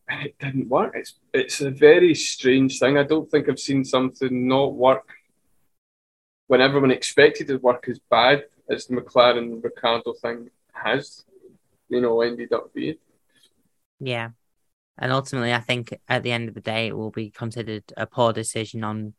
[0.08, 0.94] And it didn't work.
[0.96, 2.98] It's it's a very strange thing.
[2.98, 5.08] I don't think I've seen something not work
[6.48, 11.26] when everyone expected it to work as bad as the McLaren Ricciardo thing has
[11.90, 12.96] you know, ended up being.
[14.00, 14.30] Yeah.
[14.98, 18.06] And ultimately, I think at the end of the day, it will be considered a
[18.06, 19.14] poor decision on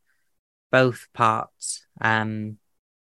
[0.70, 2.58] both parts um,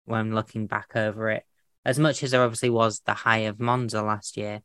[0.05, 1.43] when looking back over it,
[1.85, 4.61] as much as there obviously was the high of Monza last year.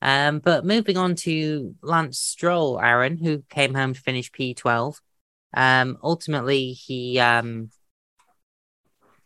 [0.00, 5.00] Um, but moving on to Lance Stroll, Aaron, who came home to finish P12.
[5.54, 7.70] Um, ultimately, he um,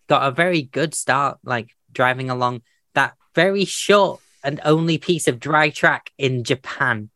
[0.06, 2.62] got a very good start, like driving along
[2.94, 7.10] that very short and only piece of dry track in Japan.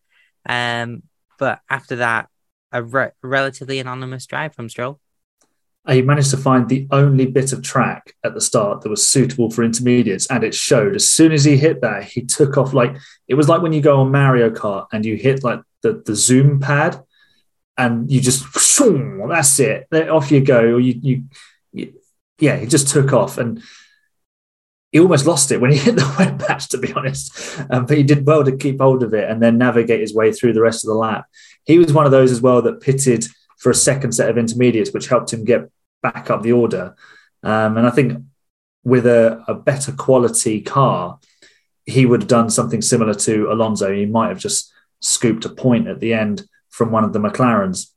[0.46, 1.04] Um,
[1.38, 2.28] but after that,
[2.72, 5.00] a re- relatively anonymous drive from Stroll.
[5.88, 9.50] He managed to find the only bit of track at the start that was suitable
[9.50, 10.94] for intermediates, and it showed.
[10.94, 12.96] As soon as he hit that, he took off like
[13.28, 16.14] it was like when you go on Mario Kart and you hit like the, the
[16.14, 17.02] zoom pad,
[17.78, 18.44] and you just
[19.28, 19.86] that's it.
[19.92, 20.60] Off you go.
[20.60, 21.24] Or you, you,
[21.72, 21.94] you
[22.38, 23.62] yeah, he just took off and
[24.92, 27.59] he almost lost it when he hit the wet patch, to be honest.
[27.70, 30.33] Um, but he did well to keep hold of it and then navigate his way
[30.33, 31.26] through the rest of the lap.
[31.64, 33.26] He was one of those as well that pitted
[33.59, 35.70] for a second set of intermediates, which helped him get
[36.03, 36.94] back up the order.
[37.42, 38.22] Um, and I think
[38.85, 41.18] with a, a, better quality car,
[41.85, 43.92] he would have done something similar to Alonso.
[43.92, 47.90] He might have just scooped a point at the end from one of the McLarens.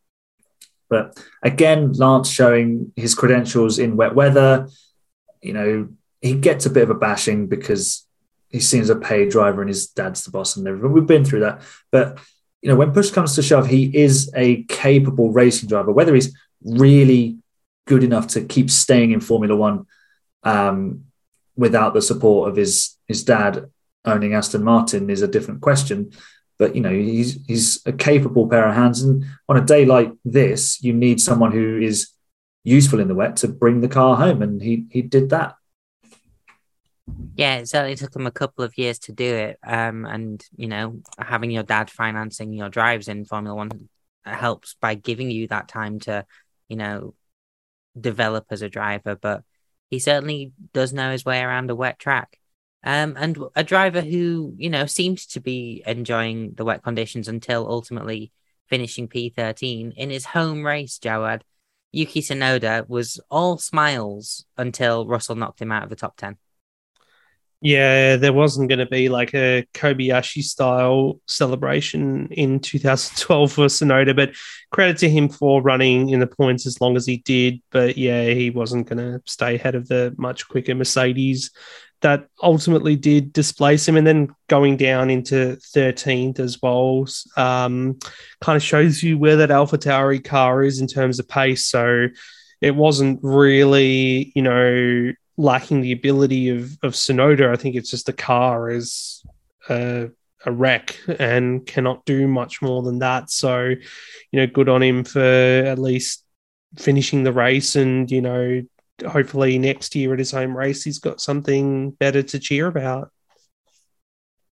[0.89, 4.67] But again, Lance showing his credentials in wet weather.
[5.41, 5.89] You know,
[6.23, 8.07] he gets a bit of a bashing because
[8.49, 10.93] he seems a paid driver and his dad's the boss and everything.
[10.93, 11.61] We've been through that.
[11.91, 12.17] But
[12.61, 15.91] you know, when push comes to shove, he is a capable racing driver.
[15.91, 17.37] Whether he's really
[17.85, 19.85] good enough to keep staying in Formula One
[20.43, 21.03] um,
[21.57, 23.69] without the support of his his dad
[24.05, 26.13] owning Aston Martin is a different question.
[26.57, 30.13] But you know, he's he's a capable pair of hands, and on a day like
[30.23, 32.11] this, you need someone who is
[32.63, 35.55] useful in the wet to bring the car home, and he he did that.
[37.35, 39.59] Yeah, it certainly took him a couple of years to do it.
[39.65, 43.89] Um, and you know, having your dad financing your drives in Formula One
[44.23, 46.25] helps by giving you that time to,
[46.69, 47.13] you know,
[47.99, 49.15] develop as a driver.
[49.15, 49.43] But
[49.89, 52.39] he certainly does know his way around a wet track.
[52.85, 57.69] Um, and a driver who, you know, seemed to be enjoying the wet conditions until
[57.69, 58.31] ultimately
[58.67, 61.41] finishing P13 in his home race, Jawad.
[61.91, 66.37] Yuki Tsunoda was all smiles until Russell knocked him out of the top 10.
[67.63, 74.13] Yeah, there wasn't going to be like a Kobayashi style celebration in 2012 for Tsunoda,
[74.13, 74.31] but
[74.73, 77.61] credit to him for running in the points as long as he did.
[77.71, 81.51] But yeah, he wasn't going to stay ahead of the much quicker Mercedes
[82.01, 83.95] that ultimately did displace him.
[83.95, 87.05] And then going down into 13th as well
[87.37, 87.97] um,
[88.41, 91.65] kind of shows you where that Alpha Tauri car is in terms of pace.
[91.65, 92.09] So
[92.59, 97.51] it wasn't really, you know, lacking the ability of of Tsunoda.
[97.51, 99.25] I think it's just the car is
[99.69, 100.09] a,
[100.45, 103.29] a wreck and cannot do much more than that.
[103.29, 106.23] So, you know, good on him for at least
[106.77, 108.61] finishing the race and you know
[109.07, 113.11] hopefully next year at his home race he's got something better to cheer about.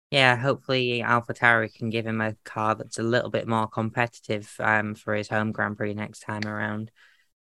[0.09, 4.53] Yeah, hopefully Alpha Tauri can give him a car that's a little bit more competitive
[4.59, 6.91] um, for his home Grand Prix next time around.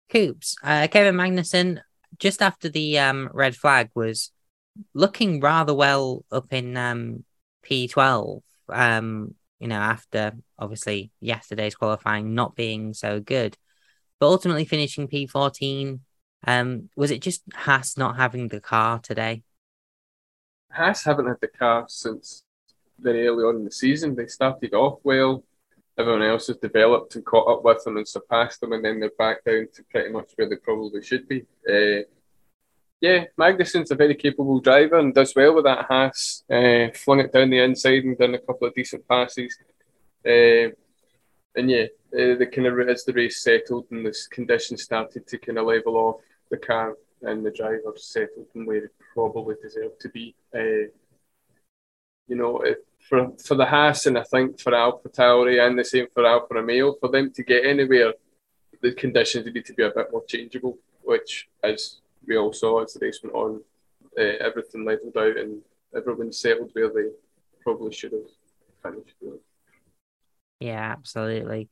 [0.08, 1.80] Coops, uh, Kevin Magnussen
[2.18, 4.30] just after the um, red flag was
[4.92, 7.24] looking rather well up in um,
[7.64, 8.42] P12.
[8.68, 13.56] Um, you know, after obviously yesterday's qualifying not being so good,
[14.18, 16.00] but ultimately finishing P14.
[16.46, 19.42] Um, was it just Haas not having the car today?
[20.70, 22.42] Haas haven't had the car since
[22.98, 24.14] very early on in the season.
[24.14, 25.44] They started off well.
[25.96, 29.10] Everyone else has developed and caught up with them and surpassed them, and then they're
[29.16, 31.44] back down to pretty much where they probably should be.
[31.68, 32.02] Uh,
[33.00, 36.42] yeah, Magnussen's a very capable driver and does well with that Haas.
[36.50, 39.56] Uh, flung it down the inside and done a couple of decent passes.
[40.26, 40.72] Uh,
[41.56, 45.38] and yeah, uh, the kind of as the race settled and the conditions started to
[45.38, 50.00] kind of level off, the car and the driver settled and where it probably deserved
[50.00, 50.34] to be.
[50.54, 50.88] Uh,
[52.26, 52.64] you know,
[53.08, 56.54] for for the Haas and I think for Alpha Tauri and the same for Alfa
[56.54, 58.14] Romeo, for them to get anywhere,
[58.82, 62.94] the conditions need to be a bit more changeable, which as we all saw as
[62.94, 63.60] the race went on,
[64.18, 65.60] uh, everything leveled out and
[65.94, 67.08] everyone settled where they
[67.62, 69.14] probably should have finished.
[70.60, 71.68] Yeah, absolutely.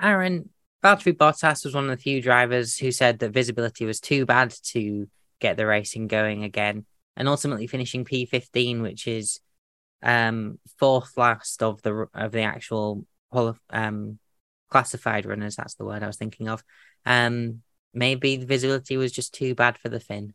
[0.00, 0.50] Aaron,
[0.82, 4.54] Valtteri Bottas was one of the few drivers who said that visibility was too bad
[4.64, 5.08] to
[5.40, 6.84] get the racing going again,
[7.16, 9.40] and ultimately finishing P15, which is
[10.04, 13.06] um, fourth last of the of the actual
[13.70, 14.18] um,
[14.70, 15.56] classified runners.
[15.56, 16.62] That's the word I was thinking of.
[17.06, 20.34] Um, maybe the visibility was just too bad for the Finn.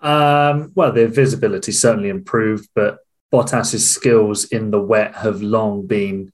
[0.00, 2.98] Um, well, the visibility certainly improved, but
[3.30, 6.32] Bottas's skills in the wet have long been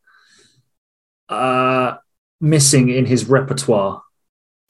[1.29, 1.97] uh,
[2.41, 4.03] missing in his repertoire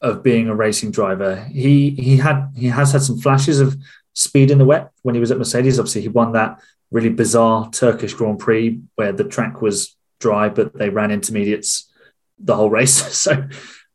[0.01, 1.37] of being a racing driver.
[1.37, 3.77] He he had he has had some flashes of
[4.15, 5.79] speed in the wet when he was at Mercedes.
[5.79, 6.61] Obviously, he won that
[6.91, 11.91] really bizarre Turkish Grand Prix where the track was dry, but they ran intermediates
[12.39, 12.95] the whole race.
[13.17, 13.47] so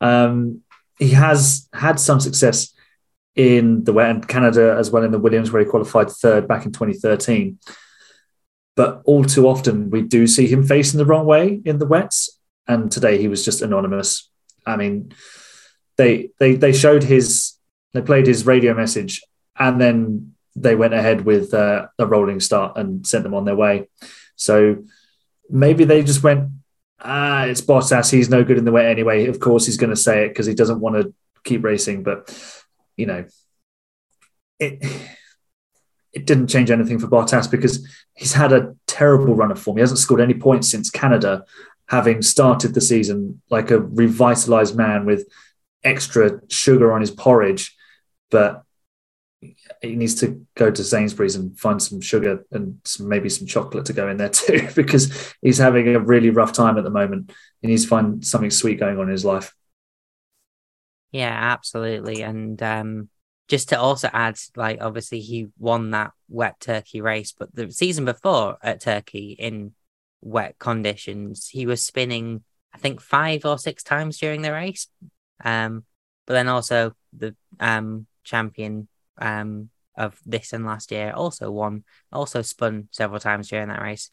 [0.02, 0.62] um,
[1.00, 2.74] he has had some success
[3.36, 6.66] in the wet and Canada as well in the Williams, where he qualified third back
[6.66, 7.58] in 2013.
[8.76, 12.40] But all too often, we do see him facing the wrong way in the wets.
[12.68, 14.30] And today he was just anonymous.
[14.66, 15.14] I mean,
[15.98, 17.54] they they they showed his
[17.94, 19.22] they played his radio message
[19.58, 23.56] and then they went ahead with uh, a rolling start and sent them on their
[23.56, 23.90] way.
[24.36, 24.84] So
[25.50, 26.50] maybe they just went,
[27.00, 28.12] ah, it's Bottas.
[28.12, 29.28] He's no good in the wet anyway.
[29.28, 32.04] Of course, he's going to say it because he doesn't want to keep racing.
[32.04, 32.34] But
[32.96, 33.26] you know,
[34.60, 34.84] it
[36.14, 39.78] it didn't change anything for Bottas because he's had a terrible run of form.
[39.78, 41.44] He hasn't scored any points since Canada,
[41.88, 45.28] having started the season like a revitalized man with
[45.84, 47.76] extra sugar on his porridge.
[48.30, 48.64] But
[49.82, 53.86] he needs to go to Sainsbury's and find some sugar and some, maybe some chocolate
[53.86, 57.32] to go in there too, because he's having a really rough time at the moment.
[57.62, 59.54] He needs to find something sweet going on in his life.
[61.12, 62.24] Yeah, absolutely.
[62.24, 63.10] And um,
[63.48, 68.06] just to also add, like obviously he won that wet Turkey race, but the season
[68.06, 69.74] before at Turkey in
[70.22, 74.88] wet conditions, he was spinning, I think, five or six times during the race.
[75.44, 75.84] Um,
[76.26, 78.88] but then also the um champion
[79.18, 84.10] um of this and last year also won, also spun several times during that race.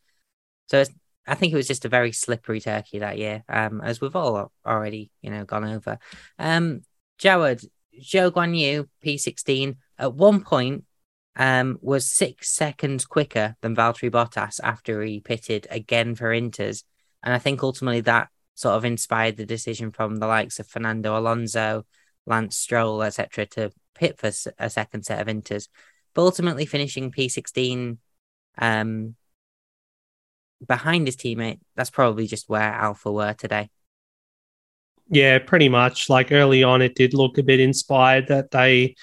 [0.69, 0.85] So
[1.27, 4.53] I think it was just a very slippery turkey that year, um, as we've all
[4.67, 5.99] already, you know, gone over.
[6.39, 6.83] Um,
[7.21, 7.65] Jawad,
[8.01, 10.85] Zhou Guan Yu, P16, at one point
[11.37, 16.85] um, was six seconds quicker than Valtteri Bottas after he pitted again for Inters.
[17.23, 21.19] And I think ultimately that sort of inspired the decision from the likes of Fernando
[21.19, 21.85] Alonso,
[22.27, 23.71] Lance Stroll, etc., to
[24.01, 25.69] pit for a second set of Inters.
[26.15, 27.99] But ultimately finishing P16
[28.59, 29.15] um,
[30.67, 33.69] behind his teammate, that's probably just where Alpha were today.
[35.11, 36.09] Yeah, pretty much.
[36.09, 38.97] Like early on, it did look a bit inspired that they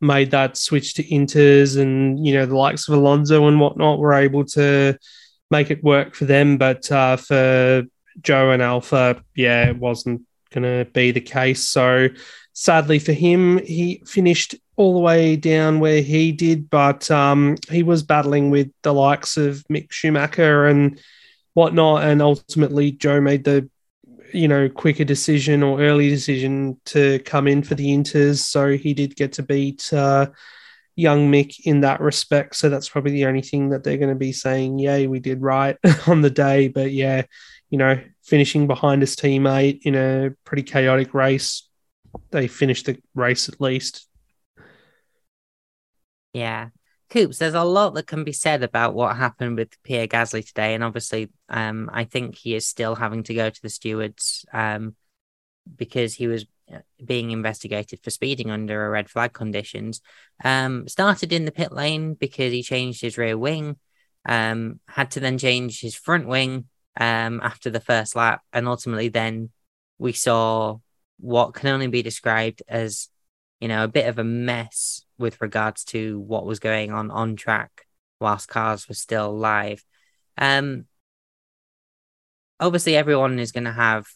[0.00, 4.14] made that switch to Inters and, you know, the likes of Alonso and whatnot were
[4.14, 4.96] able to
[5.50, 6.58] make it work for them.
[6.58, 7.84] But uh, for
[8.20, 11.64] Zhou and Alpha, yeah, it wasn't going to be the case.
[11.64, 12.08] So
[12.54, 17.82] sadly for him, he finished all the way down where he did, but um, he
[17.82, 20.98] was battling with the likes of Mick Schumacher and
[21.52, 22.04] whatnot.
[22.04, 23.68] And ultimately, Zhou made the
[24.34, 28.38] you know, quicker decision or early decision to come in for the Inters.
[28.38, 30.26] So he did get to beat uh,
[30.96, 32.56] young Mick in that respect.
[32.56, 35.40] So that's probably the only thing that they're going to be saying, yay, we did
[35.40, 35.76] right
[36.08, 36.66] on the day.
[36.66, 37.22] But yeah,
[37.70, 41.68] you know, finishing behind his teammate in a pretty chaotic race,
[42.30, 44.08] they finished the race at least.
[46.32, 46.70] Yeah.
[47.10, 50.74] Coops, there's a lot that can be said about what happened with Pierre Gasly today,
[50.74, 54.96] and obviously, um, I think he is still having to go to the stewards um,
[55.76, 60.00] because he was uh, being investigated for speeding under a red flag conditions.
[60.42, 63.76] Um, started in the pit lane because he changed his rear wing,
[64.26, 66.64] um, had to then change his front wing
[66.98, 69.50] um, after the first lap, and ultimately, then
[69.98, 70.78] we saw
[71.18, 73.08] what can only be described as,
[73.60, 77.36] you know, a bit of a mess with regards to what was going on on
[77.36, 77.86] track
[78.20, 79.84] whilst cars were still live.
[80.38, 80.86] Um,
[82.58, 84.06] obviously, everyone is going to have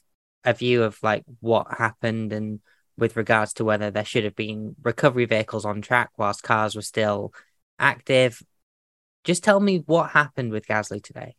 [0.45, 2.61] a view of like what happened and
[2.97, 6.83] with regards to whether there should have been recovery vehicles on track whilst cars were
[6.83, 7.33] still
[7.79, 8.43] active.
[9.25, 11.37] Just tell me what happened with Gasly today.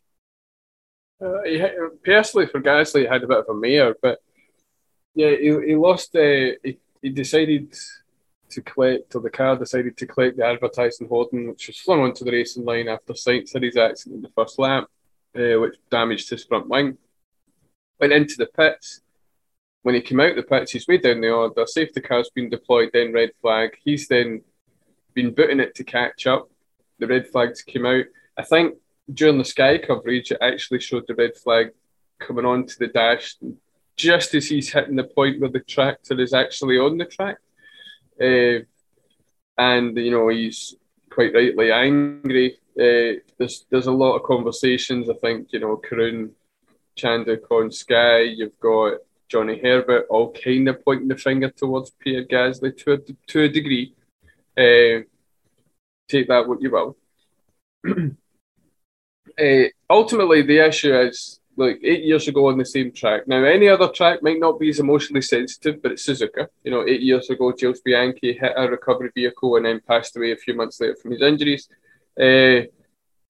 [1.22, 1.62] Uh, he,
[2.04, 4.20] personally, for Gasly, he had a bit of a mare, but
[5.14, 6.14] yeah, he, he lost.
[6.14, 7.74] Uh, he, he decided
[8.50, 12.24] to collect, or the car decided to collect the advertising hoarding, which was flung onto
[12.24, 14.84] the racing line after Sainz had his accident in the first lap,
[15.36, 16.98] uh, which damaged his front wing.
[17.98, 19.00] Went into the pits.
[19.82, 21.66] When he came out the pits, he's way down the order.
[21.66, 23.70] Safety car's been deployed, then red flag.
[23.82, 24.42] He's then
[25.14, 26.50] been booting it to catch up.
[26.98, 28.04] The red flags came out.
[28.36, 28.74] I think
[29.12, 31.70] during the Sky coverage, it actually showed the red flag
[32.18, 33.36] coming onto the dash
[34.00, 37.36] just as he's hitting the point where the tractor is actually on the track.
[38.20, 38.64] Uh,
[39.58, 40.74] and you know he's
[41.10, 42.56] quite rightly angry.
[42.78, 45.10] Uh, there's there's a lot of conversations.
[45.10, 46.30] I think you know Karun
[46.98, 48.20] Chandhok on Sky.
[48.20, 48.98] You've got
[49.28, 52.98] Johnny Herbert all kind of pointing the finger towards Pierre Gasly to a,
[53.28, 53.94] to a degree.
[54.56, 55.04] Uh,
[56.08, 56.96] take that what you will.
[59.38, 63.28] uh, ultimately, the issue is like eight years ago on the same track.
[63.28, 66.48] Now, any other track might not be as emotionally sensitive, but it's Suzuka.
[66.64, 70.32] You know, eight years ago, Jules Bianchi hit a recovery vehicle and then passed away
[70.32, 71.68] a few months later from his injuries.
[72.20, 72.66] Uh,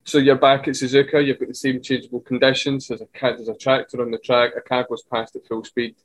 [0.04, 1.24] so you're back at Suzuka.
[1.24, 2.88] You've got the same changeable conditions.
[2.88, 4.52] There's a there's a tractor on the track.
[4.56, 5.96] A car goes past at full speed.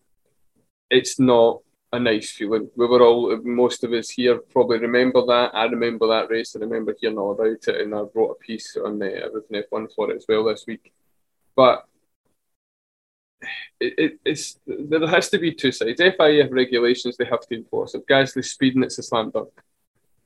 [0.89, 1.61] It's not
[1.93, 2.69] a nice feeling.
[2.75, 5.51] We were all, most of us here probably remember that.
[5.53, 6.55] I remember that race.
[6.55, 9.93] I remember hearing all about it, and I wrote a piece on the Everything F1
[9.95, 10.91] for it as well this week.
[11.55, 11.85] But
[13.79, 16.01] it, it, it's there has to be two sides.
[16.01, 17.95] FIA have regulations they have to enforce.
[17.95, 19.49] If Gasly's speeding, it's a slam dunk.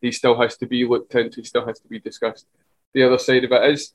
[0.01, 1.41] He still has to be looked into.
[1.41, 2.45] He still has to be discussed.
[2.93, 3.93] The other side of it is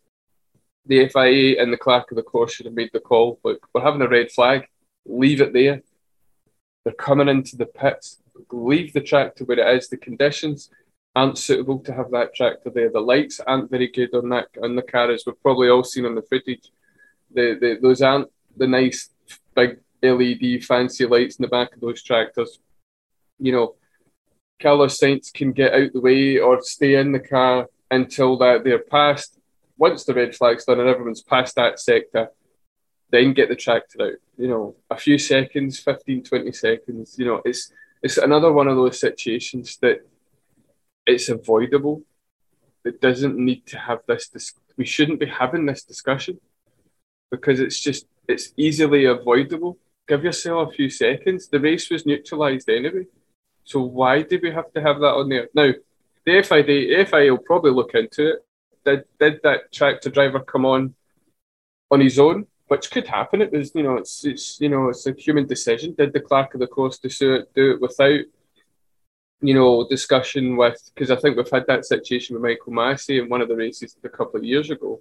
[0.87, 3.41] the FIA and the clerk of the course should have made the call.
[3.43, 4.69] Look, we're having a red flag.
[5.07, 5.83] Leave it there.
[6.85, 8.19] They're coming into the pits.
[8.53, 9.89] Leave the tractor where it is.
[9.89, 10.71] The conditions
[11.17, 12.91] aren't suitable to have that tractor there.
[12.91, 16.07] The lights aren't very good on that on the car, as we've probably all seen
[16.07, 16.71] on the footage.
[17.33, 19.11] The, the those aren't the nice
[19.55, 22.59] big LED fancy lights in the back of those tractors.
[23.39, 23.75] You know,
[24.61, 28.79] Carlos Sainz can get out the way or stay in the car until that they're
[28.79, 29.39] past.
[29.77, 32.29] Once the red flag's done and everyone's past that sector,
[33.11, 34.13] then get the tractor out.
[34.37, 37.17] You know, a few seconds, 15, 20 seconds.
[37.19, 40.07] You know, it's it's another one of those situations that
[41.07, 42.03] it's avoidable.
[42.85, 44.29] It doesn't need to have this.
[44.29, 46.41] Dis- we shouldn't be having this discussion
[47.31, 49.79] because it's just it's easily avoidable.
[50.07, 51.49] Give yourself a few seconds.
[51.49, 53.07] The race was neutralised anyway.
[53.65, 55.49] So why did we have to have that on there?
[55.55, 55.73] Now,
[56.25, 58.45] the FID, FIA will probably look into it.
[58.85, 60.95] Did, did that tractor driver come on
[61.91, 62.47] on his own?
[62.69, 63.43] Which could happen.
[63.43, 65.95] It was, you know, it's, it's you know, it's a human decision.
[65.95, 68.21] Did the clerk of the course do it, do it without,
[69.41, 70.79] you know, discussion with?
[70.95, 73.97] Because I think we've had that situation with Michael Masi in one of the races
[74.03, 75.01] a couple of years ago,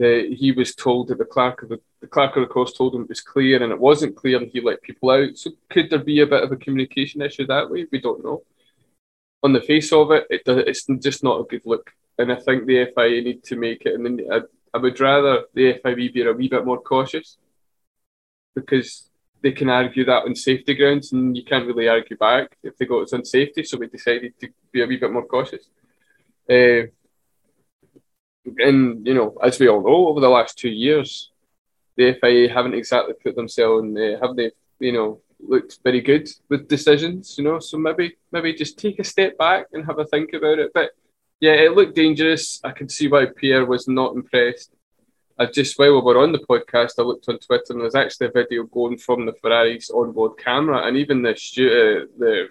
[0.00, 2.94] that he was told that the clerk of the, the clerk of the course told
[2.94, 5.36] him it was clear and it wasn't clear and he let people out.
[5.36, 7.86] So could there be a bit of a communication issue that way?
[7.92, 8.42] We don't know.
[9.42, 11.92] On the face of it, it it's just not a good look.
[12.16, 13.94] And I think the FIA need to make it.
[13.94, 14.40] And I,
[14.72, 17.36] I would rather the FIA be a wee bit more cautious
[18.54, 19.10] because
[19.42, 22.86] they can argue that on safety grounds and you can't really argue back if they
[22.86, 23.64] go it's on safety.
[23.64, 25.68] So we decided to be a wee bit more cautious.
[26.48, 26.88] Uh,
[28.44, 31.30] and you know, as we all know, over the last two years,
[31.96, 34.50] the FIA haven't exactly put themselves in, uh, have they?
[34.78, 37.36] You know, looked very good with decisions.
[37.36, 40.58] You know, so maybe maybe just take a step back and have a think about
[40.58, 40.70] it.
[40.72, 40.90] But
[41.40, 42.60] yeah, it looked dangerous.
[42.64, 44.72] I could see why Pierre was not impressed.
[45.38, 48.26] I just while we were on the podcast, I looked on Twitter and there's actually
[48.26, 52.48] a video going from the Ferrari's onboard camera, and even the uh, the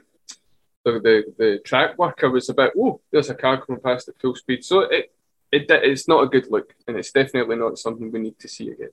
[0.85, 4.35] the, the, the track worker was about, oh, there's a car coming past at full
[4.35, 4.63] speed.
[4.63, 5.11] So it
[5.51, 8.69] it, it's not a good look, and it's definitely not something we need to see
[8.69, 8.89] again.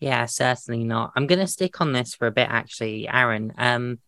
[0.00, 1.12] Yeah, certainly not.
[1.16, 3.52] I'm going to stick on this for a bit, actually, Aaron.
[3.58, 3.98] Um,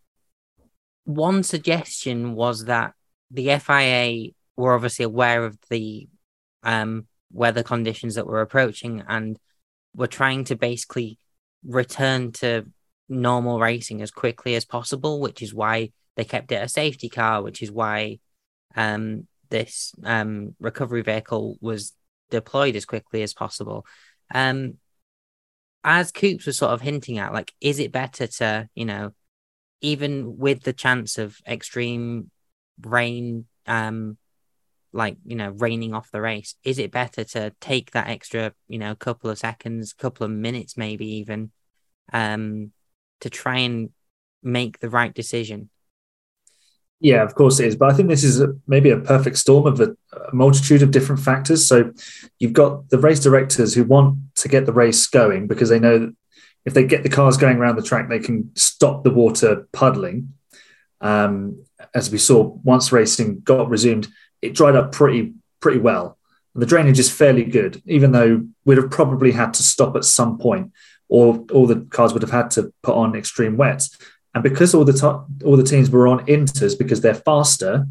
[1.04, 2.94] one suggestion was that
[3.30, 6.08] the FIA were obviously aware of the
[6.62, 9.38] um, weather conditions that were approaching and
[9.94, 11.18] were trying to basically
[11.64, 12.66] return to
[13.08, 17.42] normal racing as quickly as possible, which is why they kept it a safety car,
[17.42, 18.18] which is why
[18.76, 21.92] um, this um, recovery vehicle was
[22.30, 23.84] deployed as quickly as possible.
[24.34, 24.78] Um,
[25.82, 29.12] as Coops was sort of hinting at, like, is it better to, you know,
[29.80, 32.30] even with the chance of extreme
[32.82, 34.18] rain, um,
[34.92, 38.78] like, you know, raining off the race, is it better to take that extra, you
[38.78, 41.50] know, couple of seconds, couple of minutes, maybe even,
[42.12, 42.72] um,
[43.20, 43.90] to try and
[44.42, 45.70] make the right decision?
[47.00, 47.76] Yeah, of course it is.
[47.76, 50.90] But I think this is a, maybe a perfect storm of a, a, multitude of
[50.90, 51.66] different factors.
[51.66, 51.92] So
[52.38, 55.98] you've got the race directors who want to get the race going because they know
[55.98, 56.14] that
[56.66, 60.34] if they get the cars going around the track, they can stop the water puddling.
[61.00, 64.08] Um, as we saw, once racing got resumed,
[64.42, 66.18] it dried up pretty pretty well.
[66.54, 70.04] And the drainage is fairly good, even though we'd have probably had to stop at
[70.04, 70.72] some point,
[71.08, 73.96] or all the cars would have had to put on extreme wets.
[74.34, 77.86] And because all the to- all the teams were on inters because they're faster,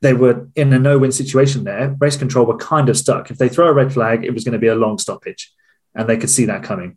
[0.00, 1.96] they were in a no-win situation there.
[2.00, 3.30] Race control were kind of stuck.
[3.30, 5.52] If they throw a red flag, it was going to be a long stoppage,
[5.94, 6.96] and they could see that coming.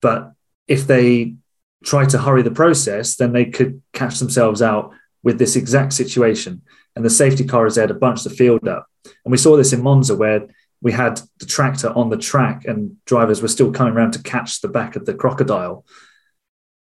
[0.00, 0.32] But
[0.68, 1.34] if they
[1.84, 6.62] try to hurry the process, then they could catch themselves out with this exact situation.
[6.94, 8.86] And the safety car is there to bunch the field up.
[9.24, 10.46] And we saw this in Monza where
[10.80, 14.60] we had the tractor on the track and drivers were still coming around to catch
[14.60, 15.84] the back of the crocodile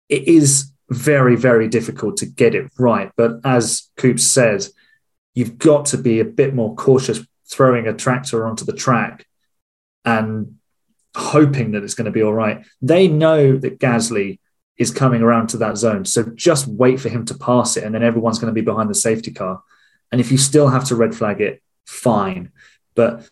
[0.08, 3.10] it is very, very difficult to get it right.
[3.16, 4.66] But as Coops said,
[5.34, 9.26] you've got to be a bit more cautious throwing a tractor onto the track
[10.04, 10.56] and
[11.16, 12.64] hoping that it's going to be all right.
[12.80, 14.38] They know that Gasly
[14.76, 16.04] is coming around to that zone.
[16.04, 18.88] So just wait for him to pass it, and then everyone's going to be behind
[18.88, 19.62] the safety car.
[20.12, 22.52] And if you still have to red flag it, fine.
[22.94, 23.28] But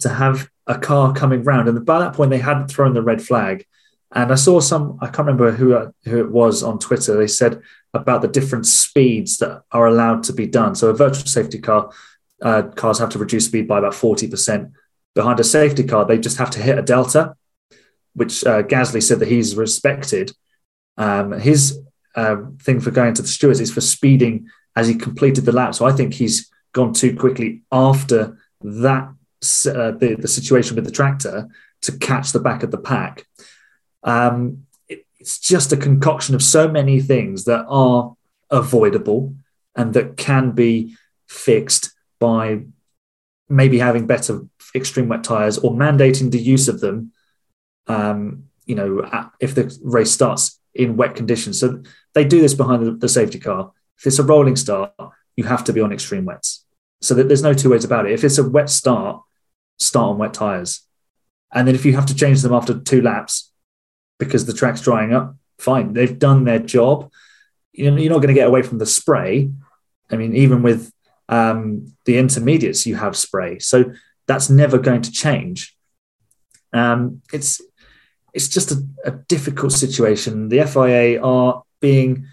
[0.00, 3.22] to have a car coming round, and by that point, they hadn't thrown the red
[3.22, 3.66] flag
[4.12, 7.16] And I saw some, I can't remember who, who it was on Twitter.
[7.16, 7.62] They said
[7.94, 10.74] about the different speeds that are allowed to be done.
[10.74, 11.90] So a virtual safety car,
[12.42, 14.72] uh, cars have to reduce speed by about 40%.
[15.14, 17.34] Behind a safety car, they just have to hit a delta,
[18.14, 20.32] which uh, Gasly said that he's respected.
[20.96, 21.78] Um, his
[22.16, 25.74] uh, thing for going to the stewards is for speeding as he completed the lap.
[25.74, 29.04] So I think he's gone too quickly after that
[29.66, 31.48] uh, the, the situation with the tractor
[31.82, 33.26] to catch the back of the pack.
[34.02, 38.14] Um, it, it's just a concoction of so many things that are
[38.50, 39.34] avoidable
[39.76, 40.96] and that can be
[41.28, 42.62] fixed by
[43.48, 44.42] maybe having better
[44.74, 47.12] extreme wet tires or mandating the use of them.
[47.86, 51.82] Um, you know, if the race starts in wet conditions, so
[52.14, 53.72] they do this behind the, the safety car.
[53.98, 54.92] If it's a rolling start,
[55.36, 56.64] you have to be on extreme wets.
[57.00, 58.12] So that there's no two ways about it.
[58.12, 59.22] If it's a wet start,
[59.78, 60.86] start on wet tires.
[61.52, 63.50] And then if you have to change them after two laps
[64.20, 65.92] because the track's drying up, fine.
[65.94, 67.10] They've done their job.
[67.72, 69.50] You're not going to get away from the spray.
[70.10, 70.92] I mean, even with
[71.28, 73.58] um, the intermediates, you have spray.
[73.58, 73.92] So
[74.28, 75.76] that's never going to change.
[76.72, 77.60] Um, it's
[78.32, 80.48] it's just a, a difficult situation.
[80.48, 82.26] The FIA are being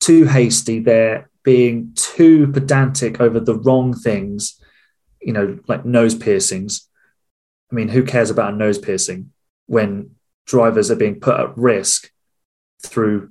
[0.00, 0.80] too hasty.
[0.80, 4.60] They're being too pedantic over the wrong things,
[5.20, 6.86] you know, like nose piercings.
[7.70, 9.32] I mean, who cares about a nose piercing
[9.66, 10.16] when
[10.50, 12.10] drivers are being put at risk
[12.82, 13.30] through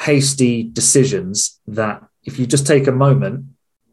[0.00, 3.44] hasty decisions that if you just take a moment,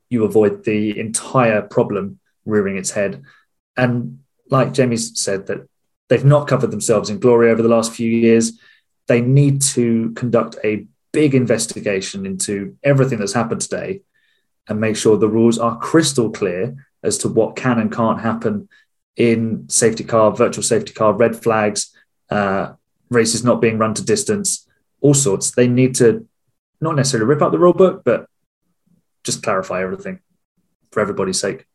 [0.09, 3.23] you avoid the entire problem rearing its head.
[3.75, 5.67] And like Jamie said, that
[6.07, 8.53] they've not covered themselves in glory over the last few years.
[9.07, 14.01] They need to conduct a big investigation into everything that's happened today
[14.67, 18.69] and make sure the rules are crystal clear as to what can and can't happen
[19.17, 21.94] in safety car, virtual safety car, red flags,
[22.29, 22.73] uh,
[23.09, 24.67] races not being run to distance,
[25.01, 25.51] all sorts.
[25.51, 26.27] They need to
[26.81, 28.27] not necessarily rip up the rule book, but
[29.23, 30.19] just clarify everything
[30.91, 31.65] for everybody's sake.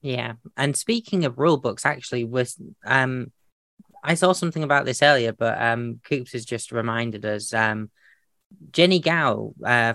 [0.00, 3.30] Yeah, and speaking of rule books, actually, was um,
[4.02, 7.54] I saw something about this earlier, but um, Coops has just reminded us.
[7.54, 7.90] Um,
[8.72, 9.94] Jenny Gow, uh,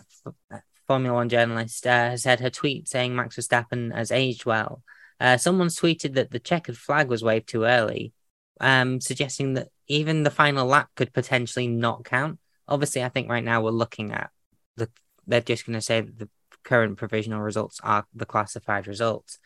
[0.88, 4.82] Formula One journalist, uh, has said her tweet saying Max Verstappen has aged well.
[5.20, 8.14] Uh, someone's tweeted that the checkered flag was waved too early,
[8.60, 12.40] um, suggesting that even the final lap could potentially not count.
[12.68, 14.30] Obviously, I think right now we're looking at
[14.76, 14.90] the.
[15.26, 16.30] They're just going to say that the
[16.64, 19.40] current provisional results are the classified results.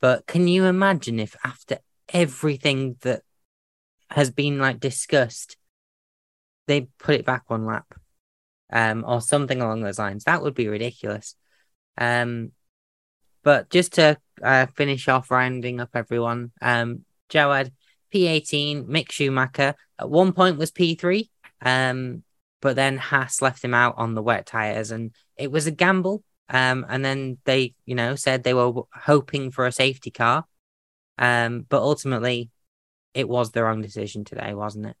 [0.00, 1.78] But can you imagine if after
[2.12, 3.22] everything that
[4.10, 5.56] has been like discussed,
[6.66, 7.94] they put it back one lap?
[8.70, 10.24] um, or something along those lines.
[10.24, 11.34] That would be ridiculous.
[11.96, 12.52] Um,
[13.42, 17.72] but just to uh, finish off, rounding up everyone, um, Jawad,
[18.12, 21.28] P18, Mick Schumacher, at one point was P3,
[21.62, 22.22] um,
[22.60, 26.22] but then Haas left him out on the wet tyres, and it was a gamble.
[26.50, 30.46] Um, and then they, you know, said they were hoping for a safety car,
[31.18, 32.50] um, but ultimately,
[33.12, 34.96] it was the wrong decision today, wasn't it?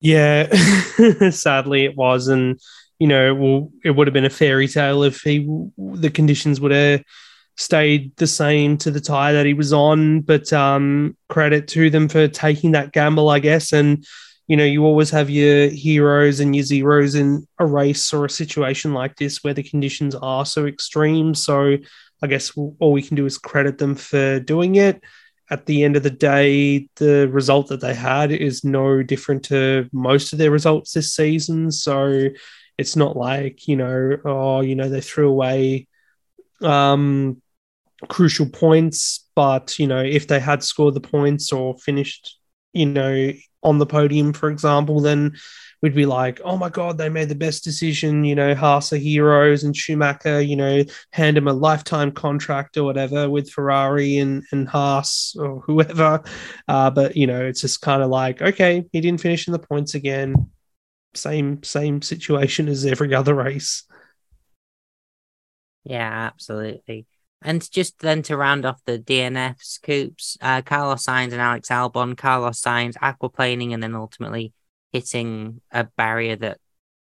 [0.00, 0.50] Yeah,
[1.30, 2.58] sadly it was, and
[2.98, 5.46] you know, well, it would have been a fairy tale if he
[5.76, 7.02] the conditions would have
[7.56, 10.20] stayed the same to the tire that he was on.
[10.20, 13.72] But um, credit to them for taking that gamble, I guess.
[13.72, 14.04] And
[14.48, 18.30] you know, you always have your heroes and your zeros in a race or a
[18.30, 21.34] situation like this where the conditions are so extreme.
[21.34, 21.76] So
[22.22, 25.02] I guess all we can do is credit them for doing it
[25.52, 29.86] at the end of the day, the result that they had is no different to
[29.92, 31.70] most of their results this season.
[31.70, 32.28] So
[32.78, 35.88] it's not like, you know, oh, you know, they threw away
[36.62, 37.42] um,
[38.08, 39.28] crucial points.
[39.34, 42.38] But, you know, if they had scored the points or finished,
[42.72, 43.32] you know,
[43.62, 45.36] on the podium, for example, then
[45.80, 48.24] we'd be like, oh my God, they made the best decision.
[48.24, 52.84] You know, Haas are heroes and Schumacher, you know, hand him a lifetime contract or
[52.84, 56.22] whatever with Ferrari and, and Haas or whoever.
[56.68, 59.58] Uh, but, you know, it's just kind of like, okay, he didn't finish in the
[59.58, 60.50] points again.
[61.14, 63.84] Same, same situation as every other race.
[65.84, 67.06] Yeah, absolutely.
[67.44, 72.16] And just then to round off the DNFs, Coops, uh, Carlos Sainz and Alex Albon,
[72.16, 74.52] Carlos Sainz aquaplaning and then ultimately
[74.92, 76.58] hitting a barrier that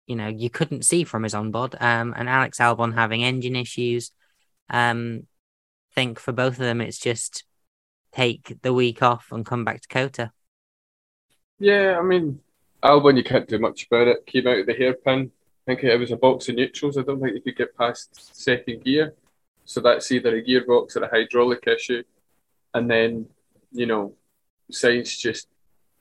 [0.07, 1.75] you know you couldn't see from his onboard.
[1.81, 4.11] Um, and Alex Albon having engine issues.
[4.71, 5.27] Um,
[5.91, 7.45] I think for both of them, it's just
[8.13, 10.33] take the week off and come back to COTA.
[11.59, 12.41] Yeah, I mean,
[12.83, 14.27] Albon, you can't do much about it.
[14.27, 15.31] Came out of the hairpin.
[15.63, 16.99] I think it was a box of neutrals.
[16.99, 19.15] I don't think you could get past second gear.
[19.65, 22.03] So that's either a gearbox or a hydraulic issue.
[22.75, 23.27] And then,
[23.71, 24.15] you know,
[24.73, 25.47] Sainz just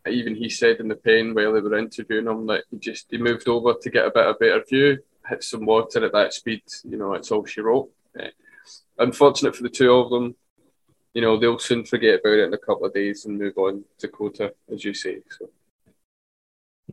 [0.09, 3.17] even he said in the pen while they were interviewing him that he just he
[3.17, 4.97] moved over to get a bit of better view,
[5.27, 6.63] hit some water at that speed.
[6.83, 7.91] You know, it's all she wrote.
[8.19, 8.27] Uh,
[8.97, 10.35] unfortunate for the two of them.
[11.13, 13.83] You know, they'll soon forget about it in a couple of days and move on
[13.99, 15.19] to COTA, as you say.
[15.29, 15.49] So.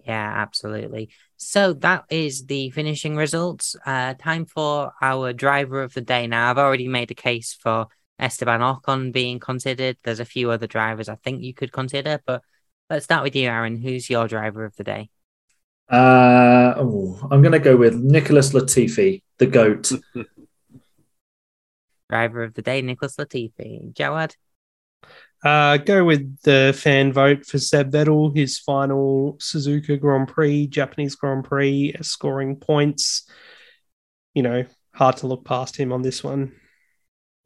[0.05, 1.11] Yeah, absolutely.
[1.36, 3.76] So that is the finishing results.
[3.84, 6.51] Uh, time for our driver of the day now.
[6.51, 7.86] I've already made a case for
[8.18, 9.96] Esteban Ocon being considered.
[10.03, 12.42] There's a few other drivers I think you could consider, but
[12.90, 13.76] let's start with you, Aaron.
[13.76, 15.11] Who's your driver of the day?
[15.88, 19.92] Uh, oh, I'm going to go with Nicholas Latifi, the GOAT.
[22.11, 23.92] driver of the day, Nicholas Latifi.
[23.92, 24.34] Jawad?
[25.45, 31.14] Uh, go with the fan vote for Seb Vettel, his final Suzuka Grand Prix, Japanese
[31.14, 33.28] Grand Prix, scoring points.
[34.34, 34.64] You know,
[34.95, 36.53] hard to look past him on this one.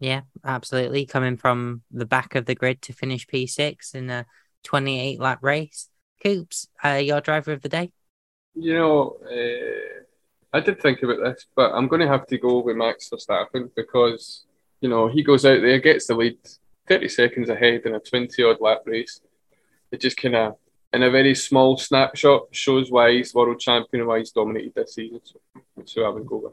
[0.01, 1.07] Yeah, absolutely.
[1.07, 4.27] Coming from the back of the grid to finish P6 in a
[4.65, 5.89] 28 lap race.
[6.23, 7.93] Coops, uh, your driver of the day?
[8.55, 10.03] You know, uh,
[10.53, 13.71] I did think about this, but I'm going to have to go with Max Verstappen
[13.75, 14.45] because,
[14.81, 16.39] you know, he goes out there, gets the lead
[16.93, 19.21] 30 seconds ahead in a 20 odd lap race.
[19.91, 20.57] It just kind of,
[20.93, 24.95] in a very small snapshot, shows why he's world champion and why he's dominated this
[24.95, 25.21] season.
[25.25, 25.41] So
[25.95, 26.53] who I would go with.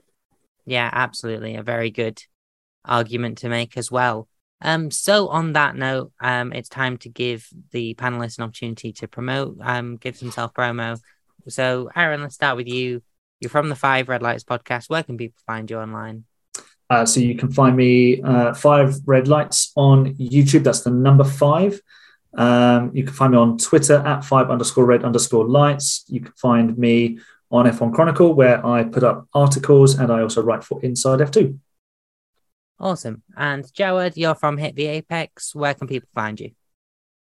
[0.66, 1.56] Yeah, absolutely.
[1.56, 2.24] A very good
[2.86, 4.30] argument to make as well.
[4.62, 9.08] Um, so on that note, um, it's time to give the panelists an opportunity to
[9.10, 11.00] promote, um, give some self promo.
[11.50, 13.02] So, Aaron, let's start with you.
[13.42, 14.90] You're from the Five Red Lights podcast.
[14.90, 16.26] Where can people find you online?
[16.90, 20.64] Uh, so you can find me uh, Five Red Lights on YouTube.
[20.64, 21.80] That's the number five.
[22.34, 26.06] Um, you can find me on Twitter at five underscore red underscore lights.
[26.08, 27.20] You can find me
[27.52, 31.58] on F1 Chronicle, where I put up articles and I also write for Inside F2.
[32.80, 33.24] Awesome.
[33.36, 35.54] And Jared, you're from Hit the Apex.
[35.54, 36.52] Where can people find you?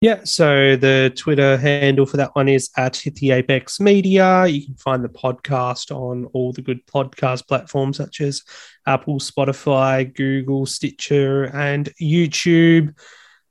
[0.02, 4.46] Yeah, so the Twitter handle for that one is at Hit the Apex Media.
[4.46, 8.42] You can find the podcast on all the good podcast platforms such as
[8.86, 12.94] Apple, Spotify, Google, Stitcher, and YouTube.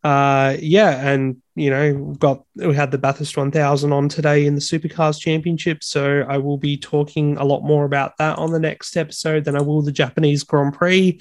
[0.04, 4.54] Uh, yeah, and you know, we've got we had the Bathurst 1000 on today in
[4.54, 8.60] the Supercars Championship, so I will be talking a lot more about that on the
[8.60, 11.20] next episode than I will the Japanese Grand Prix,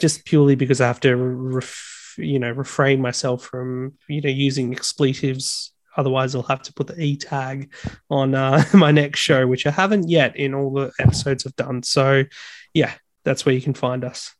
[0.00, 4.72] just purely because I have to, ref, you know, refrain myself from you know using
[4.72, 5.72] expletives.
[5.96, 7.72] Otherwise, I'll have to put the e tag
[8.08, 11.82] on uh, my next show, which I haven't yet in all the episodes I've done.
[11.82, 12.24] So,
[12.72, 12.94] yeah,
[13.24, 14.34] that's where you can find us.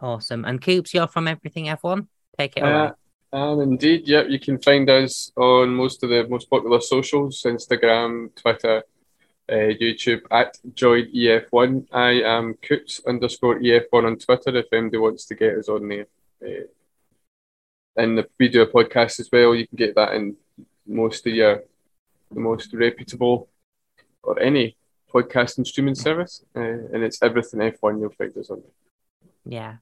[0.00, 0.44] Awesome.
[0.44, 2.06] And Coops, you're from Everything F1.
[2.38, 2.92] Take it away.
[3.34, 4.26] Uh, indeed, yep.
[4.28, 8.82] You can find us on most of the most popular socials: Instagram, Twitter,
[9.48, 11.86] uh, YouTube at Joyd EF1.
[11.92, 14.56] I am Coops underscore EF1 on Twitter.
[14.56, 16.06] If anybody wants to get us on there,
[16.44, 16.66] uh,
[17.96, 19.54] and the, we do a podcast as well.
[19.54, 20.36] You can get that in
[20.86, 21.62] most of your
[22.30, 23.48] the most reputable
[24.22, 24.76] or any
[25.12, 28.00] podcast and streaming service, uh, and it's everything F1.
[28.00, 28.62] You'll find us on.
[29.44, 29.76] Yeah,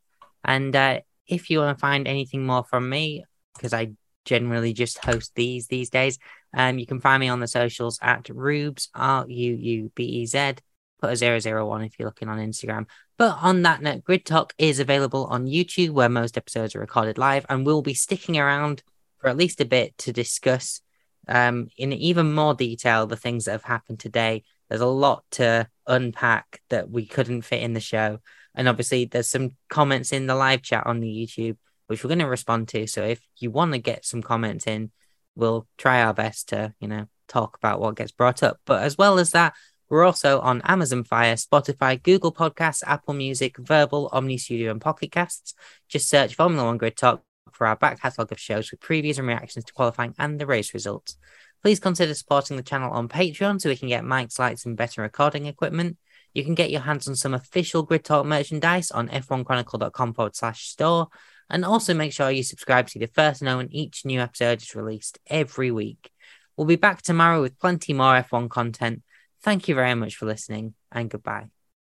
[0.45, 3.93] and uh, if you want to find anything more from me, because I
[4.25, 6.19] generally just host these these days,
[6.57, 10.27] um, you can find me on the socials at Rubes R U U B E
[10.27, 10.55] Z.
[11.01, 12.87] Put a zero zero one if you're looking on Instagram.
[13.21, 17.19] But on that note, Grid Talk is available on YouTube, where most episodes are recorded
[17.19, 18.83] live, and we'll be sticking around
[19.19, 20.81] for at least a bit to discuss
[21.29, 24.43] um, in even more detail the things that have happened today.
[24.71, 28.21] There's a lot to unpack that we couldn't fit in the show.
[28.55, 31.59] And obviously, there's some comments in the live chat on the YouTube,
[31.89, 32.87] which we're going to respond to.
[32.87, 34.93] So if you want to get some comments in,
[35.35, 38.61] we'll try our best to, you know, talk about what gets brought up.
[38.65, 39.53] But as well as that,
[39.91, 45.11] we're also on Amazon Fire, Spotify, Google Podcasts, Apple Music, Verbal, Omny Studio, and Pocket
[45.11, 45.55] Casts.
[45.89, 47.23] Just search Formula One Grid Talk
[47.53, 50.73] for our back catalogue of shows with previews and reactions to qualifying and the race
[50.73, 51.17] results.
[51.63, 55.03] Please consider supporting the channel on Patreon so we can get mics, lights, and better
[55.03, 55.99] recording equipment.
[56.33, 60.69] You can get your hands on some official Grid Talk merchandise on f1chronicle.com forward slash
[60.69, 61.09] store.
[61.51, 64.21] And also make sure you subscribe to be the first to know when each new
[64.21, 66.11] episode is released every week.
[66.57, 69.03] We'll be back tomorrow with plenty more F1 content.
[69.43, 71.51] Thank you very much for listening and goodbye.